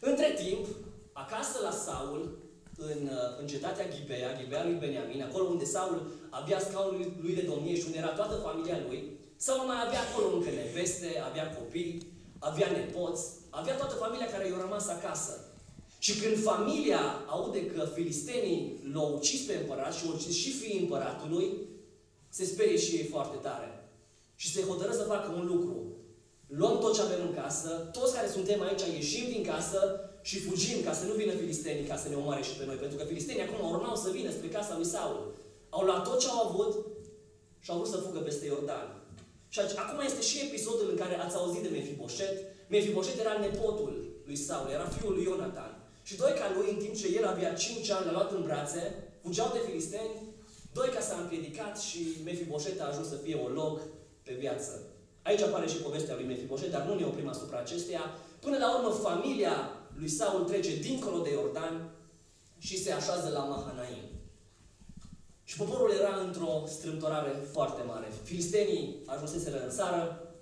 Între 0.00 0.34
timp, 0.44 0.66
acasă 1.12 1.58
la 1.62 1.70
Saul, 1.70 2.41
în, 2.76 3.10
în 3.40 3.46
cetatea 3.46 3.86
Ghibea, 3.88 4.36
Ghibea 4.38 4.64
lui 4.64 4.80
Beniamin, 4.80 5.22
acolo 5.22 5.44
unde 5.44 5.64
Saul 5.64 6.10
avea 6.30 6.60
scaunul 6.60 7.12
lui 7.20 7.34
de 7.34 7.40
domnie 7.50 7.76
și 7.76 7.86
unde 7.86 7.98
era 7.98 8.12
toată 8.12 8.34
familia 8.34 8.78
lui, 8.88 9.12
Saul 9.36 9.66
mai 9.66 9.80
avea 9.86 10.00
acolo 10.00 10.36
încă 10.36 10.50
neveste, 10.50 11.10
avea 11.28 11.54
copii, 11.56 12.02
avea 12.38 12.70
nepoți, 12.70 13.24
avea 13.50 13.76
toată 13.76 13.94
familia 13.94 14.26
care 14.30 14.48
i-a 14.48 14.60
rămas 14.60 14.88
acasă. 14.88 15.34
Și 15.98 16.20
când 16.20 16.42
familia 16.42 17.00
aude 17.26 17.66
că 17.66 17.88
filistenii 17.94 18.80
l-au 18.92 19.14
ucis 19.16 19.40
pe 19.40 19.54
împărat 19.54 19.94
și 19.94 20.04
au 20.06 20.14
ucis 20.14 20.36
și 20.36 20.50
fiii 20.50 20.80
împăratului, 20.80 21.46
se 22.28 22.44
sperie 22.44 22.76
și 22.76 22.94
ei 22.96 23.04
foarte 23.04 23.36
tare. 23.36 23.90
Și 24.34 24.52
se 24.52 24.62
hotără 24.62 24.92
să 24.92 25.02
facă 25.02 25.32
un 25.32 25.46
lucru. 25.46 25.96
Luăm 26.58 26.78
tot 26.78 26.94
ce 26.94 27.02
avem 27.02 27.22
în 27.28 27.34
casă, 27.42 27.70
toți 27.98 28.14
care 28.14 28.28
suntem 28.28 28.62
aici 28.62 28.84
ieșim 28.94 29.26
din 29.34 29.44
casă 29.52 29.80
și 30.22 30.40
fugim 30.46 30.78
ca 30.86 30.92
să 30.92 31.04
nu 31.04 31.14
vină 31.14 31.32
filistenii 31.32 31.90
ca 31.90 31.96
să 31.96 32.08
ne 32.08 32.14
omoare 32.14 32.42
și 32.42 32.56
pe 32.56 32.64
noi. 32.64 32.76
Pentru 32.76 32.96
că 32.98 33.04
filistenii 33.04 33.42
acum 33.42 33.70
urmau 33.70 33.96
să 33.96 34.10
vină 34.10 34.30
spre 34.30 34.48
casa 34.48 34.76
lui 34.76 34.92
Saul. 34.94 35.34
Au 35.68 35.82
luat 35.84 36.02
tot 36.08 36.20
ce 36.20 36.28
au 36.28 36.48
avut 36.48 36.72
și 37.60 37.70
au 37.70 37.76
vrut 37.78 37.92
să 37.92 37.96
fugă 37.96 38.18
peste 38.18 38.46
Iordan. 38.46 38.88
Și 39.48 39.60
acum 39.82 40.00
este 40.04 40.22
și 40.22 40.44
episodul 40.46 40.88
în 40.90 40.96
care 40.96 41.14
ați 41.20 41.36
auzit 41.36 41.62
de 41.62 41.68
Mefiboset. 41.68 42.34
Mefiboset 42.68 43.18
era 43.18 43.38
nepotul 43.38 43.92
lui 44.26 44.36
Saul, 44.36 44.70
era 44.70 44.84
fiul 44.84 45.12
lui 45.12 45.22
Ionatan. 45.22 45.72
Și 46.02 46.16
doi 46.16 46.32
ca 46.40 46.52
lui, 46.56 46.68
în 46.70 46.78
timp 46.82 46.94
ce 46.94 47.16
el 47.16 47.26
avea 47.26 47.54
5 47.54 47.90
ani, 47.90 48.06
l-a 48.06 48.12
luat 48.12 48.32
în 48.32 48.42
brațe, 48.42 48.82
fugeau 49.22 49.50
de 49.52 49.60
filisteni, 49.66 50.14
doi 50.72 50.88
ca 50.88 51.00
s-a 51.00 51.16
împiedicat 51.20 51.80
și 51.80 51.98
Mefiboset 52.24 52.80
a 52.80 52.88
ajuns 52.88 53.08
să 53.08 53.16
fie 53.16 53.34
o 53.34 53.48
loc 53.48 53.80
pe 54.22 54.32
viață. 54.38 54.91
Aici 55.22 55.40
apare 55.40 55.66
și 55.66 55.76
povestea 55.76 56.14
lui 56.14 56.24
Mefiboset, 56.24 56.70
dar 56.70 56.82
nu 56.82 56.94
ne 56.94 57.04
oprim 57.04 57.28
asupra 57.28 57.58
acesteia. 57.58 58.14
Până 58.40 58.56
la 58.58 58.76
urmă, 58.76 58.90
familia 59.08 59.70
lui 59.98 60.08
Saul 60.08 60.44
trece 60.44 60.76
dincolo 60.76 61.18
de 61.18 61.30
Iordan 61.30 61.90
și 62.58 62.82
se 62.82 62.92
așează 62.92 63.28
la 63.32 63.44
Mahanaim. 63.44 64.04
Și 65.44 65.56
poporul 65.56 65.90
era 66.00 66.20
într-o 66.26 66.64
strâmtorare 66.66 67.30
foarte 67.52 67.82
mare. 67.86 68.12
Filistenii 68.22 69.02
ajunseseră 69.06 69.62
în 69.64 69.70
țară 69.70 70.32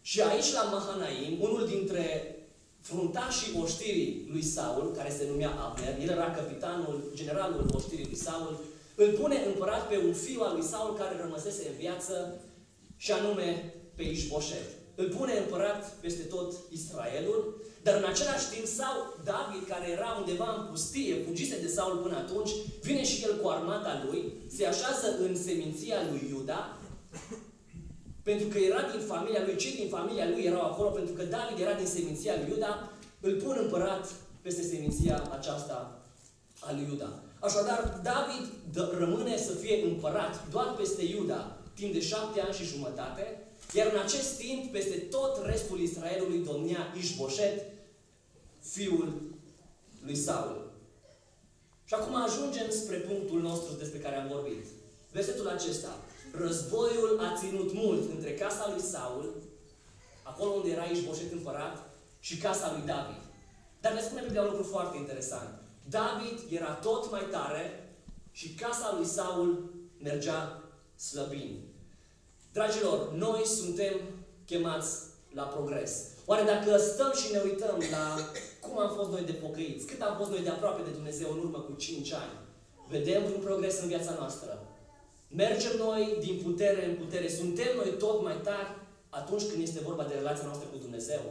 și 0.00 0.20
aici 0.20 0.52
la 0.52 0.62
Mahanaim, 0.62 1.40
unul 1.40 1.66
dintre 1.66 2.36
fruntașii 2.80 3.60
oștirii 3.62 4.28
lui 4.30 4.42
Saul, 4.42 4.92
care 4.96 5.10
se 5.10 5.28
numea 5.30 5.50
Abner, 5.50 5.98
el 6.00 6.08
era 6.08 6.30
capitanul, 6.30 7.10
generalul 7.14 7.70
oștirii 7.74 8.04
lui 8.04 8.16
Saul, 8.16 8.60
îl 8.94 9.10
pune 9.10 9.42
împărat 9.46 9.88
pe 9.88 9.98
un 10.06 10.12
fiu 10.12 10.40
al 10.42 10.54
lui 10.54 10.64
Saul 10.64 10.94
care 10.96 11.20
rămăsese 11.20 11.68
în 11.68 11.76
viață 11.78 12.40
și 12.98 13.12
anume 13.12 13.74
pe 13.94 14.02
Ișboșet. 14.02 14.68
Îl 14.94 15.08
pune 15.16 15.34
împărat 15.38 15.92
peste 16.00 16.22
tot 16.22 16.54
Israelul, 16.70 17.40
dar 17.82 17.94
în 17.96 18.04
același 18.04 18.48
timp 18.54 18.66
Saul, 18.66 19.04
David, 19.24 19.68
care 19.68 19.90
era 19.90 20.16
undeva 20.20 20.48
în 20.56 20.66
pustie, 20.70 21.14
fugise 21.26 21.60
de 21.60 21.68
Saul 21.68 21.96
până 21.96 22.16
atunci, 22.16 22.50
vine 22.82 23.04
și 23.04 23.22
el 23.22 23.40
cu 23.40 23.48
armata 23.48 24.02
lui, 24.06 24.32
se 24.56 24.66
așează 24.66 25.06
în 25.20 25.36
seminția 25.36 25.96
lui 26.10 26.22
Iuda, 26.30 26.78
pentru 28.28 28.48
că 28.48 28.58
era 28.58 28.82
din 28.92 29.00
familia 29.00 29.42
lui, 29.44 29.56
cei 29.56 29.74
din 29.80 29.88
familia 29.88 30.28
lui 30.28 30.42
erau 30.44 30.64
acolo, 30.66 30.88
pentru 30.88 31.14
că 31.14 31.22
David 31.22 31.58
era 31.60 31.74
din 31.74 31.86
seminția 31.86 32.34
lui 32.36 32.50
Iuda, 32.50 32.90
îl 33.20 33.34
pun 33.42 33.56
împărat 33.60 34.10
peste 34.42 34.62
seminția 34.62 35.22
aceasta 35.38 36.02
a 36.60 36.72
lui 36.72 36.86
Iuda. 36.90 37.22
Așadar, 37.40 38.00
David 38.02 38.44
rămâne 38.98 39.36
să 39.36 39.52
fie 39.52 39.84
împărat 39.84 40.48
doar 40.50 40.74
peste 40.78 41.04
Iuda 41.04 41.57
timp 41.78 41.92
de 41.92 42.00
șapte 42.00 42.40
ani 42.40 42.54
și 42.54 42.64
jumătate, 42.64 43.42
iar 43.72 43.92
în 43.92 44.00
acest 44.00 44.36
timp, 44.36 44.72
peste 44.72 44.96
tot 44.96 45.44
restul 45.44 45.80
Israelului 45.80 46.44
domnea 46.44 46.92
Ișboșet, 46.96 47.64
fiul 48.60 49.32
lui 50.04 50.16
Saul. 50.16 50.70
Și 51.84 51.94
acum 51.94 52.14
ajungem 52.14 52.70
spre 52.70 52.96
punctul 52.96 53.40
nostru 53.40 53.74
despre 53.74 53.98
care 53.98 54.16
am 54.16 54.28
vorbit. 54.28 54.64
Versetul 55.12 55.48
acesta. 55.48 55.98
Războiul 56.32 57.20
a 57.20 57.36
ținut 57.38 57.72
mult 57.72 58.10
între 58.10 58.34
casa 58.34 58.70
lui 58.72 58.82
Saul, 58.82 59.42
acolo 60.22 60.50
unde 60.50 60.70
era 60.70 60.84
Ișboșet 60.84 61.32
împărat, 61.32 61.88
și 62.20 62.36
casa 62.36 62.72
lui 62.72 62.86
David. 62.86 63.22
Dar 63.80 63.92
ne 63.92 64.00
spune 64.00 64.22
Biblia 64.22 64.42
un 64.42 64.48
lucru 64.48 64.62
foarte 64.62 64.96
interesant. 64.96 65.62
David 65.88 66.38
era 66.50 66.72
tot 66.72 67.10
mai 67.10 67.26
tare 67.30 67.94
și 68.32 68.54
casa 68.54 68.94
lui 68.96 69.06
Saul 69.06 69.72
mergea 70.02 70.62
slăbind. 70.96 71.67
Dragilor, 72.52 73.12
noi 73.12 73.46
suntem 73.46 73.94
chemați 74.46 74.90
la 75.34 75.42
progres. 75.42 75.92
Oare 76.26 76.44
dacă 76.52 76.76
stăm 76.76 77.12
și 77.20 77.32
ne 77.32 77.40
uităm 77.44 77.78
la 77.90 78.04
cum 78.60 78.78
am 78.78 78.92
fost 78.96 79.10
noi 79.10 79.22
de 79.30 79.32
pocăiți, 79.32 79.86
cât 79.86 80.00
am 80.02 80.16
fost 80.16 80.30
noi 80.30 80.42
de 80.46 80.48
aproape 80.48 80.82
de 80.84 80.96
Dumnezeu 80.98 81.28
în 81.32 81.38
urmă 81.38 81.58
cu 81.58 81.72
5 81.72 82.12
ani, 82.12 82.34
vedem 82.88 83.22
un 83.24 83.40
progres 83.46 83.80
în 83.80 83.88
viața 83.88 84.12
noastră. 84.18 84.50
Mergem 85.44 85.74
noi 85.76 86.16
din 86.20 86.40
putere 86.44 86.84
în 86.84 86.94
putere, 87.02 87.28
suntem 87.28 87.76
noi 87.76 87.90
tot 88.04 88.22
mai 88.22 88.36
tari 88.42 88.76
atunci 89.08 89.46
când 89.48 89.62
este 89.62 89.86
vorba 89.88 90.04
de 90.04 90.14
relația 90.14 90.44
noastră 90.44 90.66
cu 90.68 90.78
Dumnezeu. 90.78 91.22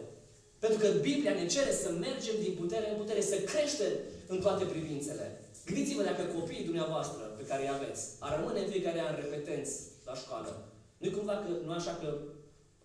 Pentru 0.59 0.77
că 0.79 0.87
Biblia 1.01 1.33
ne 1.33 1.47
cere 1.47 1.71
să 1.83 1.89
mergem 1.89 2.35
din 2.45 2.53
putere 2.61 2.89
în 2.89 2.97
putere, 2.97 3.21
să 3.21 3.35
creștem 3.35 3.93
în 4.27 4.39
toate 4.41 4.63
privințele. 4.63 5.41
Gândiți-vă 5.65 6.03
dacă 6.03 6.23
copiii 6.23 6.69
dumneavoastră 6.69 7.23
pe 7.37 7.45
care 7.49 7.61
îi 7.61 7.75
aveți 7.77 8.03
ar 8.19 8.39
rămâne 8.39 8.59
în 8.59 8.71
fiecare 8.71 8.99
an 9.01 9.15
repetenți 9.15 9.73
la 10.05 10.15
școală. 10.15 10.51
Nu 10.97 11.09
cumva 11.09 11.33
că, 11.33 11.49
nu 11.65 11.71
așa 11.71 11.93
că 12.01 12.17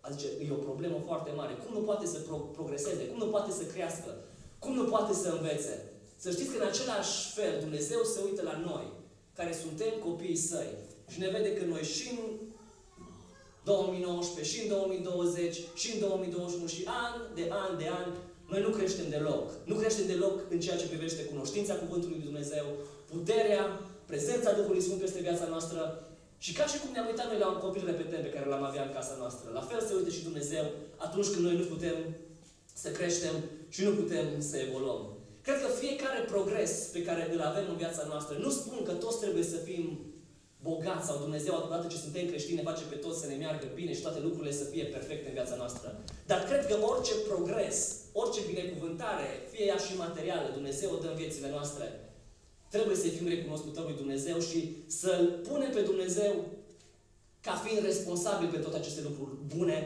a 0.01 0.11
zice, 0.11 0.27
e 0.47 0.59
o 0.59 0.65
problemă 0.69 0.99
foarte 1.07 1.31
mare. 1.37 1.53
Cum 1.63 1.73
nu 1.79 1.83
poate 1.89 2.07
să 2.07 2.19
pro- 2.19 2.51
progreseze? 2.59 3.03
Cum 3.11 3.19
nu 3.19 3.31
poate 3.35 3.51
să 3.53 3.63
crească? 3.73 4.11
Cum 4.59 4.75
nu 4.75 4.85
poate 4.85 5.13
să 5.15 5.29
învețe? 5.29 5.75
Să 6.17 6.31
știți 6.31 6.51
că 6.51 6.63
în 6.63 6.69
același 6.69 7.33
fel 7.35 7.61
Dumnezeu 7.61 8.03
se 8.03 8.21
uită 8.29 8.43
la 8.43 8.57
noi, 8.69 8.87
care 9.35 9.53
suntem 9.63 9.93
copiii 10.05 10.37
săi. 10.37 10.71
Și 11.09 11.19
ne 11.19 11.29
vede 11.29 11.55
că 11.55 11.65
noi 11.65 11.83
și 11.83 12.09
în 12.11 12.19
2019, 13.65 14.55
și 14.55 14.63
în 14.63 14.69
2020, 14.69 15.57
și 15.75 15.93
în 15.95 16.01
2021, 16.01 16.67
și 16.67 16.83
an 17.05 17.15
de 17.35 17.49
an 17.51 17.79
de 17.79 17.89
an, 17.89 18.09
noi 18.49 18.61
nu 18.63 18.69
creștem 18.69 19.09
deloc. 19.09 19.51
Nu 19.65 19.75
creștem 19.75 20.07
deloc 20.07 20.41
în 20.51 20.61
ceea 20.61 20.77
ce 20.77 20.89
privește 20.89 21.25
cunoștința 21.25 21.75
Cuvântului 21.75 22.17
Lui 22.17 22.25
Dumnezeu, 22.25 22.67
puterea, 23.11 23.81
prezența 24.07 24.53
Duhului 24.53 24.81
Sfânt 24.81 25.01
peste 25.01 25.21
viața 25.21 25.47
noastră. 25.49 26.07
Și 26.45 26.53
ca 26.59 26.67
și 26.71 26.81
cum 26.81 26.91
ne-am 26.93 27.11
uitat 27.11 27.29
noi 27.31 27.43
la 27.45 27.51
un 27.53 27.63
copil 27.65 27.85
repetent 27.87 28.23
pe 28.25 28.35
care 28.35 28.47
l-am 28.49 28.65
avea 28.71 28.85
în 28.85 28.97
casa 28.99 29.15
noastră, 29.23 29.47
la 29.59 29.65
fel 29.69 29.81
se 29.85 29.95
uită 29.95 30.11
și 30.17 30.29
Dumnezeu 30.29 30.65
atunci 31.07 31.31
când 31.33 31.45
noi 31.45 31.57
nu 31.61 31.67
putem 31.75 31.97
să 32.83 32.89
creștem 32.99 33.35
și 33.75 33.81
nu 33.87 33.93
putem 34.01 34.27
să 34.51 34.57
evoluăm. 34.57 35.01
Cred 35.47 35.59
că 35.63 35.69
fiecare 35.83 36.21
progres 36.33 36.73
pe 36.95 37.03
care 37.09 37.23
îl 37.35 37.41
avem 37.41 37.67
în 37.69 37.77
viața 37.77 38.05
noastră, 38.09 38.35
nu 38.45 38.51
spun 38.51 38.79
că 38.85 38.93
toți 38.93 39.21
trebuie 39.21 39.43
să 39.53 39.57
fim 39.69 39.85
bogați 40.69 41.07
sau 41.07 41.17
Dumnezeu, 41.25 41.55
odată 41.67 41.87
ce 41.87 41.97
suntem 41.97 42.27
creștini, 42.27 42.61
ne 42.61 42.69
face 42.71 42.85
pe 42.89 43.03
toți 43.05 43.21
să 43.21 43.27
ne 43.27 43.35
meargă 43.35 43.67
bine 43.75 43.93
și 43.95 44.05
toate 44.07 44.21
lucrurile 44.21 44.53
să 44.61 44.65
fie 44.65 44.85
perfecte 44.85 45.29
în 45.29 45.39
viața 45.39 45.57
noastră. 45.57 45.89
Dar 46.27 46.41
cred 46.49 46.67
că 46.67 46.77
orice 46.93 47.15
progres, 47.29 47.79
orice 48.13 48.41
binecuvântare, 48.51 49.29
fie 49.51 49.65
ea 49.65 49.81
și 49.87 49.97
materială, 49.97 50.49
Dumnezeu 50.53 50.91
o 50.93 51.01
dă 51.03 51.09
în 51.09 51.17
viețile 51.23 51.51
noastre, 51.51 51.87
trebuie 52.75 52.97
să 52.97 53.09
fim 53.17 53.29
recunoscători 53.29 53.89
lui 53.89 54.01
Dumnezeu 54.03 54.39
și 54.49 54.59
să-L 54.87 55.25
punem 55.49 55.71
pe 55.75 55.81
Dumnezeu 55.91 56.33
ca 57.41 57.55
fiind 57.65 57.85
responsabil 57.85 58.49
pe 58.51 58.59
toate 58.59 58.77
aceste 58.77 59.03
lucruri 59.09 59.35
bune 59.57 59.77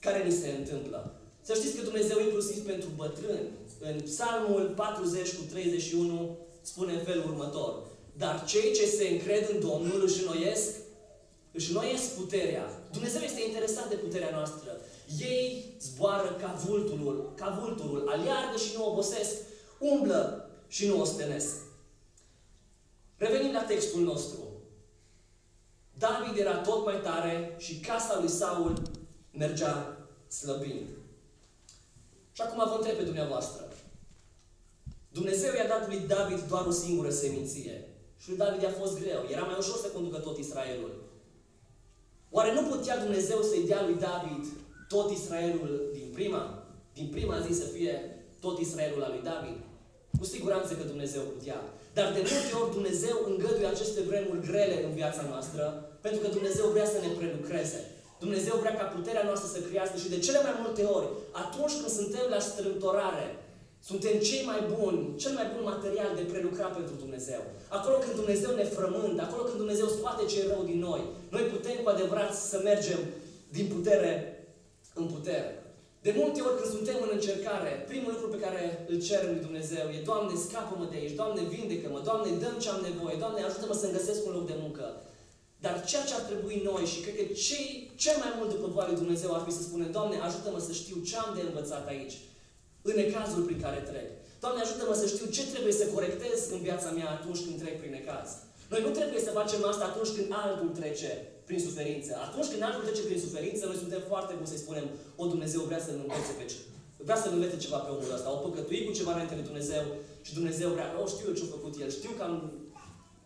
care 0.00 0.24
ni 0.24 0.32
se 0.40 0.48
întâmplă. 0.58 1.20
Să 1.42 1.52
știți 1.54 1.76
că 1.76 1.82
Dumnezeu 1.82 2.18
inclusiv 2.20 2.58
pentru 2.66 2.88
bătrâni, 2.96 3.48
în 3.80 4.00
Psalmul 4.00 4.72
40 4.76 5.34
cu 5.34 5.42
31 5.50 6.38
spune 6.60 6.92
în 6.92 7.04
felul 7.04 7.24
următor. 7.24 7.72
Dar 8.16 8.44
cei 8.44 8.72
ce 8.72 8.86
se 8.86 9.08
încred 9.08 9.50
în 9.50 9.60
Domnul 9.68 10.02
își 10.06 10.20
înnoiesc, 10.20 10.70
își 11.52 11.70
înnoiesc 11.70 12.14
puterea. 12.20 12.64
Dumnezeu 12.92 13.20
este 13.24 13.42
interesat 13.46 13.88
de 13.88 13.94
puterea 13.94 14.30
noastră. 14.30 14.70
Ei 15.20 15.74
zboară 15.80 16.36
ca 16.40 16.60
vulturul, 16.66 17.32
ca 17.36 17.58
vulturul, 17.62 18.08
aliargă 18.08 18.56
și 18.56 18.70
nu 18.76 18.90
obosesc, 18.90 19.34
umblă 19.78 20.50
și 20.68 20.86
nu 20.86 21.00
ostenesc. 21.00 21.65
Revenim 23.16 23.52
la 23.52 23.62
textul 23.62 24.02
nostru. 24.02 24.38
David 25.98 26.38
era 26.38 26.58
tot 26.58 26.84
mai 26.84 27.00
tare 27.00 27.54
și 27.58 27.80
casa 27.80 28.18
lui 28.20 28.28
Saul 28.28 28.82
mergea 29.32 29.96
slăbind. 30.28 30.88
Și 32.32 32.42
acum 32.42 32.68
vă 32.68 32.74
întreb 32.76 32.96
pe 32.96 33.02
dumneavoastră. 33.02 33.68
Dumnezeu 35.08 35.54
i-a 35.54 35.66
dat 35.66 35.88
lui 35.88 35.98
David 35.98 36.40
doar 36.48 36.66
o 36.66 36.70
singură 36.70 37.10
seminție. 37.10 37.88
Și 38.16 38.28
lui 38.28 38.38
David 38.38 38.64
a 38.64 38.70
fost 38.80 39.00
greu. 39.00 39.24
Era 39.30 39.42
mai 39.42 39.54
ușor 39.58 39.76
să 39.76 39.88
conducă 39.88 40.18
tot 40.18 40.38
Israelul. 40.38 41.04
Oare 42.30 42.52
nu 42.52 42.62
putea 42.62 43.02
Dumnezeu 43.02 43.42
să-i 43.42 43.66
dea 43.66 43.82
lui 43.82 43.94
David 43.94 44.44
tot 44.88 45.10
Israelul 45.10 45.90
din 45.92 46.10
prima? 46.12 46.62
Din 46.92 47.08
prima 47.10 47.40
zi 47.40 47.52
să 47.52 47.64
fie 47.64 48.24
tot 48.40 48.58
Israelul 48.58 49.02
al 49.02 49.12
lui 49.12 49.22
David? 49.22 49.56
Cu 50.18 50.24
siguranță 50.24 50.74
că 50.74 50.82
Dumnezeu 50.82 51.22
putea. 51.22 51.60
Dar 51.96 52.08
de 52.16 52.22
multe 52.32 52.52
ori 52.60 52.76
Dumnezeu 52.78 53.16
îngăduie 53.30 53.68
aceste 53.72 54.00
vremuri 54.10 54.46
grele 54.48 54.76
în 54.86 54.92
viața 55.00 55.22
noastră, 55.30 55.62
pentru 56.04 56.20
că 56.20 56.28
Dumnezeu 56.36 56.66
vrea 56.74 56.88
să 56.94 56.98
ne 57.00 57.10
prelucreze. 57.18 57.80
Dumnezeu 58.24 58.54
vrea 58.62 58.74
ca 58.76 58.86
puterea 58.96 59.24
noastră 59.28 59.48
să 59.52 59.66
crească 59.68 59.96
și 60.02 60.12
de 60.14 60.24
cele 60.26 60.40
mai 60.46 60.54
multe 60.62 60.82
ori, 60.96 61.08
atunci 61.42 61.78
când 61.80 61.92
suntem 62.00 62.26
la 62.34 62.40
strâmtorare, 62.48 63.26
suntem 63.88 64.14
cei 64.28 64.42
mai 64.50 64.60
buni, 64.74 65.00
cel 65.22 65.32
mai 65.38 65.46
bun 65.52 65.64
material 65.72 66.10
de 66.18 66.30
prelucrat 66.32 66.72
pentru 66.78 66.94
Dumnezeu. 67.02 67.42
Acolo 67.76 67.96
când 68.02 68.14
Dumnezeu 68.20 68.50
ne 68.54 68.66
frământă, 68.76 69.20
acolo 69.22 69.42
când 69.46 69.58
Dumnezeu 69.62 69.88
scoate 69.88 70.24
ce 70.32 70.40
rău 70.50 70.62
din 70.70 70.78
noi, 70.88 71.02
noi 71.34 71.44
putem 71.54 71.76
cu 71.82 71.88
adevărat 71.88 72.32
să 72.34 72.56
mergem 72.70 73.00
din 73.56 73.66
putere 73.74 74.12
în 75.00 75.06
putere. 75.14 75.65
De 76.06 76.14
multe 76.22 76.40
ori 76.46 76.58
când 76.58 76.74
suntem 76.76 76.98
în 77.06 77.12
încercare, 77.18 77.70
primul 77.90 78.12
lucru 78.14 78.28
pe 78.32 78.42
care 78.44 78.62
îl 78.90 78.98
cerem 79.08 79.30
lui 79.32 79.46
Dumnezeu 79.46 79.84
e 79.96 80.08
Doamne, 80.10 80.34
scapă-mă 80.46 80.86
de 80.90 80.96
aici, 80.98 81.18
Doamne, 81.20 81.42
vindecă-mă, 81.54 82.00
Doamne, 82.08 82.30
dăm 82.42 82.56
ce 82.62 82.68
am 82.70 82.80
nevoie, 82.88 83.16
Doamne, 83.22 83.40
ajută-mă 83.42 83.74
să-mi 83.78 83.96
găsesc 83.98 84.20
un 84.26 84.34
loc 84.36 84.46
de 84.52 84.56
muncă. 84.64 84.86
Dar 85.64 85.74
ceea 85.90 86.04
ce 86.08 86.14
ar 86.16 86.24
trebui 86.30 86.56
noi 86.70 86.84
și 86.92 87.02
cred 87.04 87.16
că 87.18 87.24
cei, 87.46 87.66
cel 88.04 88.16
mai 88.22 88.32
mult 88.36 88.50
după 88.54 88.66
voia 88.74 88.88
lui 88.88 89.02
Dumnezeu 89.02 89.30
ar 89.34 89.42
fi 89.46 89.56
să 89.58 89.62
spunem, 89.62 89.90
Doamne, 89.96 90.16
ajută-mă 90.18 90.60
să 90.68 90.72
știu 90.80 90.96
ce 91.08 91.14
am 91.16 91.30
de 91.36 91.42
învățat 91.44 91.84
aici, 91.92 92.16
în 92.88 92.94
necazul 93.02 93.42
prin 93.46 93.60
care 93.64 93.80
trec. 93.90 94.08
Doamne, 94.42 94.60
ajută-mă 94.62 94.94
să 95.02 95.06
știu 95.12 95.26
ce 95.36 95.42
trebuie 95.52 95.74
să 95.80 95.92
corectez 95.94 96.38
în 96.54 96.60
viața 96.66 96.90
mea 96.98 97.08
atunci 97.16 97.44
când 97.44 97.56
trec 97.62 97.74
prin 97.80 97.94
necaz. 97.98 98.28
Noi 98.72 98.80
nu 98.86 98.90
trebuie 98.98 99.20
să 99.26 99.36
facem 99.38 99.60
asta 99.64 99.84
atunci 99.88 100.14
când 100.16 100.28
altul 100.42 100.70
trece 100.78 101.10
prin 101.48 101.60
suferință. 101.68 102.12
Atunci 102.26 102.48
când 102.50 102.62
altul 102.62 102.86
trece 102.86 103.02
prin 103.08 103.20
suferință, 103.26 103.62
noi 103.64 103.82
suntem 103.82 104.02
foarte 104.12 104.32
buni 104.38 104.50
să-i 104.52 104.64
spunem, 104.64 104.86
o, 105.20 105.22
Dumnezeu 105.32 105.60
vrea 105.68 105.82
să-l 105.84 105.98
învețe 106.02 106.32
pe 106.38 106.46
ce. 106.50 106.58
Vrea 107.08 107.18
să-l 107.22 107.36
învețe 107.36 107.56
ceva 107.64 107.78
pe 107.82 107.90
omul 107.94 108.16
ăsta. 108.16 108.34
O 108.36 108.44
păcătuit 108.46 108.84
cu 108.86 108.92
ceva 108.98 109.12
înainte 109.12 109.38
de 109.38 109.48
Dumnezeu 109.50 109.84
și 110.26 110.36
Dumnezeu 110.38 110.68
vrea, 110.76 110.88
o, 111.00 111.04
știu 111.14 111.26
eu 111.28 111.36
ce-a 111.38 111.54
făcut 111.56 111.74
el, 111.82 111.90
știu 111.98 112.12
că 112.16 112.22
am... 112.28 112.34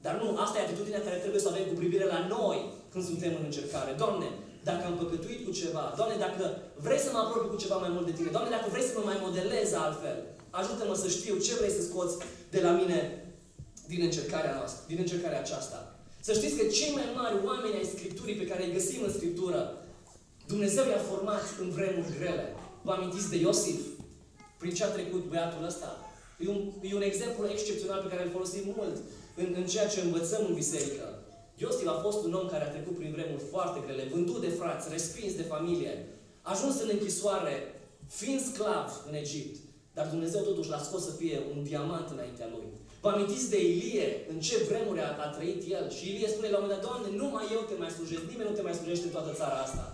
Dar 0.05 0.15
nu, 0.21 0.27
asta 0.45 0.57
e 0.59 0.67
atitudinea 0.67 1.07
care 1.07 1.23
trebuie 1.23 1.45
să 1.45 1.51
avem 1.51 1.65
cu 1.69 1.77
privire 1.81 2.07
la 2.15 2.21
noi 2.37 2.59
când 2.93 3.05
suntem 3.11 3.33
în 3.39 3.45
încercare. 3.49 3.93
Doamne, 4.03 4.29
dacă 4.69 4.83
am 4.87 4.97
păcătuit 5.03 5.41
cu 5.47 5.53
ceva, 5.61 5.85
Doamne, 5.99 6.17
dacă 6.27 6.45
vrei 6.87 7.05
să 7.07 7.11
mă 7.13 7.19
apropii 7.19 7.53
cu 7.55 7.63
ceva 7.65 7.77
mai 7.85 7.93
mult 7.95 8.07
de 8.07 8.13
Tine, 8.17 8.31
Doamne, 8.37 8.51
dacă 8.57 8.69
vrei 8.71 8.89
să 8.89 8.95
mă 8.97 9.05
mai 9.05 9.19
modelezi 9.25 9.75
altfel, 9.75 10.17
ajută-mă 10.61 10.95
să 11.03 11.09
știu 11.09 11.35
ce 11.47 11.55
vrei 11.55 11.77
să 11.79 11.83
scoți 11.83 12.17
de 12.55 12.61
la 12.67 12.71
mine 12.81 12.99
din 13.87 14.01
încercarea 14.03 14.55
noastră, 14.55 14.81
din 14.87 14.99
încercarea 15.01 15.39
aceasta. 15.39 16.00
Să 16.27 16.33
știți 16.33 16.57
că 16.57 16.65
cei 16.67 16.93
mai 16.99 17.09
mari 17.15 17.45
oameni 17.45 17.79
ai 17.79 17.93
Scripturii 17.95 18.41
pe 18.41 18.47
care 18.47 18.65
îi 18.65 18.73
găsim 18.73 19.01
în 19.03 19.13
Scriptură, 19.13 19.61
Dumnezeu 20.47 20.85
i-a 20.89 21.09
format 21.11 21.45
în 21.61 21.69
vremuri 21.71 22.15
grele. 22.19 22.47
Vă 22.83 22.93
amintiți 22.93 23.31
de 23.31 23.37
Iosif? 23.37 23.81
Prin 24.59 24.75
ce 24.75 24.85
a 24.85 24.97
trecut 24.97 25.25
băiatul 25.29 25.65
ăsta? 25.65 25.91
E 26.39 26.49
un, 26.49 26.61
e 26.83 26.95
un 26.95 27.09
exemplu 27.11 27.49
excepțional 27.49 28.01
pe 28.03 28.09
care 28.09 28.23
îl 28.25 28.31
folosim 28.31 28.63
mult 28.77 28.97
în, 29.37 29.55
în 29.61 29.67
ceea 29.67 29.89
ce 29.89 30.01
învățăm 30.01 30.43
în 30.49 30.55
biserică. 30.55 31.07
Iosif 31.57 31.87
a 31.87 32.01
fost 32.07 32.25
un 32.25 32.33
om 32.35 32.47
care 32.49 32.65
a 32.65 32.75
trecut 32.75 32.97
prin 32.97 33.13
vremuri 33.13 33.43
foarte 33.51 33.79
grele, 33.85 34.11
vândut 34.13 34.41
de 34.41 34.49
frați, 34.49 34.91
respins 34.91 35.35
de 35.35 35.43
familie, 35.43 36.07
ajuns 36.43 36.81
în 36.81 36.89
închisoare, 36.93 37.57
fiind 38.07 38.41
sclav 38.41 38.89
în 39.09 39.15
Egipt. 39.15 39.57
Dar 39.95 40.07
Dumnezeu 40.07 40.43
totuși 40.43 40.71
l-a 40.71 40.83
scos 40.83 41.05
să 41.05 41.13
fie 41.13 41.41
un 41.57 41.63
diamant 41.63 42.11
înaintea 42.11 42.49
lui. 42.55 42.67
Vă 43.03 43.09
amintiți 43.09 43.51
de 43.55 43.61
Ilie, 43.75 44.09
în 44.33 44.39
ce 44.47 44.57
vremuri 44.69 45.01
a, 45.01 45.09
a 45.25 45.29
trăit 45.37 45.63
el? 45.77 45.85
Și 45.97 46.05
Ilie 46.11 46.29
spune 46.35 46.49
la 46.51 46.59
un 46.59 46.63
moment 46.63 46.81
dat, 46.81 46.87
Doamne, 46.87 47.09
numai 47.23 47.47
eu 47.57 47.63
te 47.69 47.77
mai 47.83 47.91
slujesc, 47.97 48.25
nimeni 48.31 48.51
nu 48.51 48.57
te 48.57 48.67
mai 48.67 48.79
slujește 48.79 49.07
în 49.07 49.15
toată 49.17 49.33
țara 49.41 49.57
asta. 49.67 49.85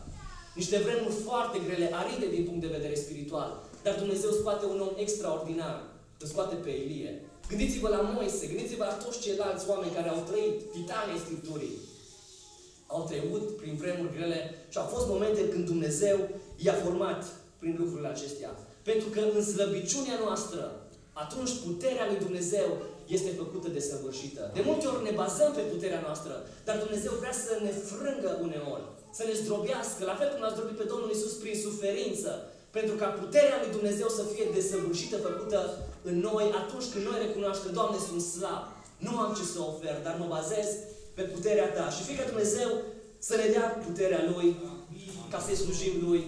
Niște 0.61 0.77
vremuri 0.87 1.17
foarte 1.27 1.59
grele, 1.67 1.89
aride 2.01 2.29
din 2.37 2.45
punct 2.47 2.63
de 2.63 2.75
vedere 2.77 3.03
spiritual. 3.05 3.51
Dar 3.85 3.95
Dumnezeu 4.03 4.31
scoate 4.31 4.65
un 4.75 4.81
om 4.87 4.95
extraordinar. 5.05 5.77
Îl 6.21 6.27
scoate 6.33 6.55
pe 6.65 6.73
Ilie. 6.85 7.13
Gândiți-vă 7.51 7.89
la 7.89 8.01
Moise, 8.15 8.47
gândiți-vă 8.53 8.85
la 8.85 9.01
toți 9.05 9.23
ceilalți 9.25 9.69
oameni 9.73 9.97
care 9.97 10.09
au 10.09 10.21
trăit 10.29 10.57
titanii 10.77 11.23
Scripturii. 11.25 11.77
Au 12.87 13.03
trecut 13.11 13.57
prin 13.61 13.75
vremuri 13.83 14.15
grele 14.17 14.41
și 14.73 14.79
au 14.79 14.87
fost 14.95 15.07
momente 15.09 15.49
când 15.49 15.65
Dumnezeu 15.73 16.19
i-a 16.65 16.77
format 16.85 17.21
prin 17.61 17.75
lucrurile 17.79 18.09
acestea. 18.09 18.51
Pentru 18.83 19.09
că 19.09 19.21
în 19.35 19.43
slăbiciunea 19.53 20.19
noastră, 20.25 20.63
atunci 21.13 21.53
puterea 21.67 22.07
lui 22.11 22.25
Dumnezeu 22.27 22.69
este 23.17 23.31
făcută 23.43 23.69
de 23.77 23.83
săvârșită. 23.91 24.43
De 24.55 24.63
multe 24.69 24.87
ori 24.87 25.07
ne 25.09 25.19
bazăm 25.23 25.51
pe 25.55 25.65
puterea 25.73 26.05
noastră, 26.07 26.33
dar 26.67 26.77
Dumnezeu 26.85 27.13
vrea 27.23 27.37
să 27.45 27.53
ne 27.67 27.73
frângă 27.91 28.31
uneori, 28.47 28.87
să 29.19 29.23
ne 29.25 29.35
zdrobească, 29.41 30.01
la 30.05 30.19
fel 30.21 30.29
cum 30.33 30.43
a 30.45 30.53
zdrobit 30.53 30.77
pe 30.79 30.91
Domnul 30.93 31.11
Isus 31.13 31.35
prin 31.43 31.57
suferință, 31.67 32.31
pentru 32.77 32.95
ca 33.01 33.09
puterea 33.23 33.61
lui 33.63 33.75
Dumnezeu 33.77 34.09
să 34.19 34.23
fie 34.33 34.47
desăvârșită, 34.59 35.17
făcută 35.29 35.59
în 36.09 36.17
noi, 36.29 36.47
atunci 36.61 36.91
când 36.93 37.05
noi 37.05 37.19
recunoaștem, 37.27 37.73
Doamne, 37.79 37.99
sunt 38.09 38.23
slab, 38.35 38.63
nu 39.07 39.13
am 39.23 39.31
ce 39.39 39.45
să 39.53 39.59
ofer, 39.71 39.97
dar 40.07 40.15
mă 40.19 40.27
bazez 40.37 40.69
pe 41.17 41.23
puterea 41.23 41.73
Ta. 41.77 41.87
Și 41.95 42.03
fie 42.07 42.17
ca 42.17 42.31
Dumnezeu 42.33 42.71
să 43.19 43.35
ne 43.37 43.47
dea 43.55 43.67
puterea 43.87 44.23
Lui 44.33 44.49
ca 45.33 45.39
să-i 45.45 45.63
slujim 45.63 45.95
Lui. 46.07 46.23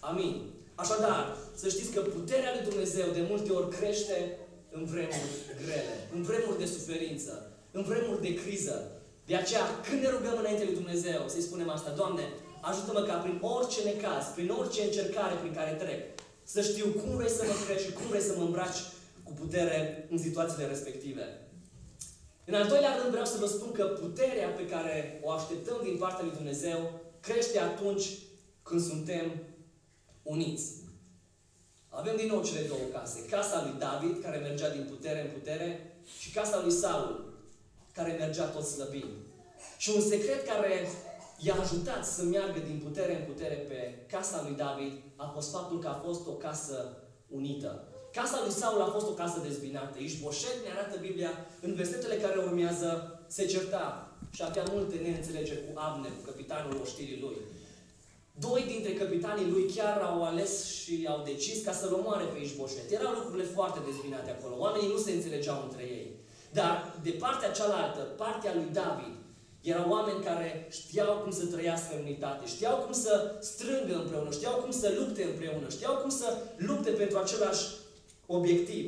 Amin. 0.00 0.34
Așadar, 0.74 1.36
să 1.54 1.68
știți 1.68 1.92
că 1.92 2.00
puterea 2.00 2.52
lui 2.54 2.68
Dumnezeu 2.70 3.06
de 3.12 3.26
multe 3.30 3.50
ori 3.52 3.68
crește 3.76 4.38
în 4.76 4.84
vremuri 4.84 5.34
grele, 5.62 5.94
în 6.14 6.22
vremuri 6.22 6.58
de 6.58 6.66
suferință, 6.76 7.32
în 7.70 7.82
vremuri 7.82 8.22
de 8.26 8.34
criză. 8.34 8.76
De 9.26 9.36
aceea, 9.36 9.64
când 9.86 10.00
ne 10.02 10.08
rugăm 10.08 10.36
înainte 10.38 10.64
lui 10.64 10.80
Dumnezeu, 10.80 11.20
să-i 11.26 11.48
spunem 11.48 11.68
asta, 11.68 11.90
Doamne, 11.90 12.24
ajută-mă 12.60 13.02
ca 13.02 13.14
prin 13.14 13.38
orice 13.40 13.80
necaz, 13.82 14.24
prin 14.34 14.50
orice 14.58 14.82
încercare 14.82 15.34
prin 15.34 15.54
care 15.54 15.80
trec, 15.82 16.00
să 16.42 16.60
știu 16.60 16.86
cum 16.86 17.16
vrei 17.16 17.36
să 17.38 17.44
mă 17.46 17.54
crești 17.64 17.86
și 17.86 17.92
cum 17.92 18.06
vrei 18.06 18.28
să 18.28 18.34
mă 18.36 18.44
îmbraci 18.44 18.80
cu 19.22 19.32
putere 19.32 20.06
în 20.10 20.18
situațiile 20.18 20.66
respective. 20.66 21.24
În 22.44 22.54
al 22.54 22.66
doilea 22.68 22.96
rând 22.98 23.10
vreau 23.10 23.24
să 23.24 23.38
vă 23.38 23.46
spun 23.46 23.72
că 23.72 23.84
puterea 23.84 24.48
pe 24.48 24.66
care 24.66 25.20
o 25.24 25.30
așteptăm 25.30 25.80
din 25.82 25.96
partea 25.96 26.24
lui 26.24 26.34
Dumnezeu 26.34 27.00
crește 27.20 27.58
atunci 27.58 28.06
când 28.62 28.80
suntem 28.80 29.26
uniți. 30.22 30.83
Avem 32.00 32.16
din 32.16 32.26
nou 32.26 32.42
cele 32.42 32.66
două 32.66 32.86
case. 32.92 33.24
Casa 33.30 33.62
lui 33.62 33.78
David, 33.78 34.22
care 34.22 34.36
mergea 34.36 34.70
din 34.70 34.86
putere 34.90 35.20
în 35.20 35.30
putere, 35.38 35.96
și 36.18 36.30
casa 36.30 36.60
lui 36.62 36.72
Saul, 36.72 37.32
care 37.92 38.16
mergea 38.18 38.44
tot 38.44 38.64
slăbind. 38.64 39.14
Și 39.76 39.90
un 39.94 40.00
secret 40.00 40.46
care 40.46 40.88
i-a 41.38 41.56
ajutat 41.60 42.06
să 42.06 42.22
meargă 42.22 42.60
din 42.68 42.80
putere 42.84 43.14
în 43.16 43.24
putere 43.32 43.54
pe 43.54 43.78
casa 44.10 44.44
lui 44.46 44.56
David 44.56 44.92
a 45.16 45.26
fost 45.34 45.50
faptul 45.50 45.78
că 45.78 45.88
a 45.88 46.02
fost 46.06 46.26
o 46.26 46.30
casă 46.30 46.96
unită. 47.28 47.88
Casa 48.12 48.40
lui 48.42 48.52
Saul 48.52 48.80
a 48.82 48.90
fost 48.96 49.06
o 49.06 49.18
casă 49.22 49.38
dezbinată. 49.42 49.98
Ișboșet 49.98 50.56
ne 50.64 50.70
arată 50.70 50.98
Biblia 51.00 51.32
în 51.60 51.74
versetele 51.74 52.14
care 52.14 52.38
urmează 52.38 53.20
se 53.26 53.46
certa 53.46 54.12
și 54.30 54.42
avea 54.42 54.64
multe 54.72 54.96
neînțelegeri 54.96 55.64
cu 55.66 55.78
Abner, 55.78 56.10
cu 56.10 56.30
capitanul 56.30 56.80
oștirii 56.82 57.20
lui. 57.20 57.36
Doi 58.38 58.64
dintre 58.72 58.92
capitanii 58.92 59.50
lui 59.50 59.70
chiar 59.74 60.00
au 60.00 60.24
ales 60.24 60.64
și 60.64 61.06
au 61.10 61.22
decis 61.24 61.64
ca 61.64 61.72
să-l 61.72 61.92
omoare 61.92 62.24
pe 62.24 62.38
Ișboșet. 62.38 62.90
Erau 62.90 63.12
lucrurile 63.12 63.44
foarte 63.56 63.78
dezbinate 63.88 64.30
acolo. 64.30 64.54
Oamenii 64.58 64.92
nu 64.94 64.98
se 64.98 65.12
înțelegeau 65.12 65.62
între 65.62 65.82
ei. 65.82 66.08
Dar 66.52 66.98
de 67.02 67.10
partea 67.10 67.50
cealaltă, 67.50 68.00
partea 68.00 68.54
lui 68.54 68.68
David, 68.72 69.14
erau 69.60 69.90
oameni 69.90 70.24
care 70.24 70.66
știau 70.70 71.12
cum 71.22 71.32
să 71.32 71.44
trăiască 71.46 71.90
în 71.94 72.02
unitate, 72.02 72.46
știau 72.46 72.76
cum 72.76 72.92
să 72.92 73.38
strângă 73.40 73.94
împreună, 73.98 74.30
știau 74.30 74.54
cum 74.62 74.70
să 74.70 74.94
lupte 74.98 75.22
împreună, 75.24 75.66
știau 75.70 75.94
cum 75.96 76.10
să 76.10 76.38
lupte 76.56 76.90
pentru 76.90 77.18
același 77.18 77.64
obiectiv. 78.26 78.84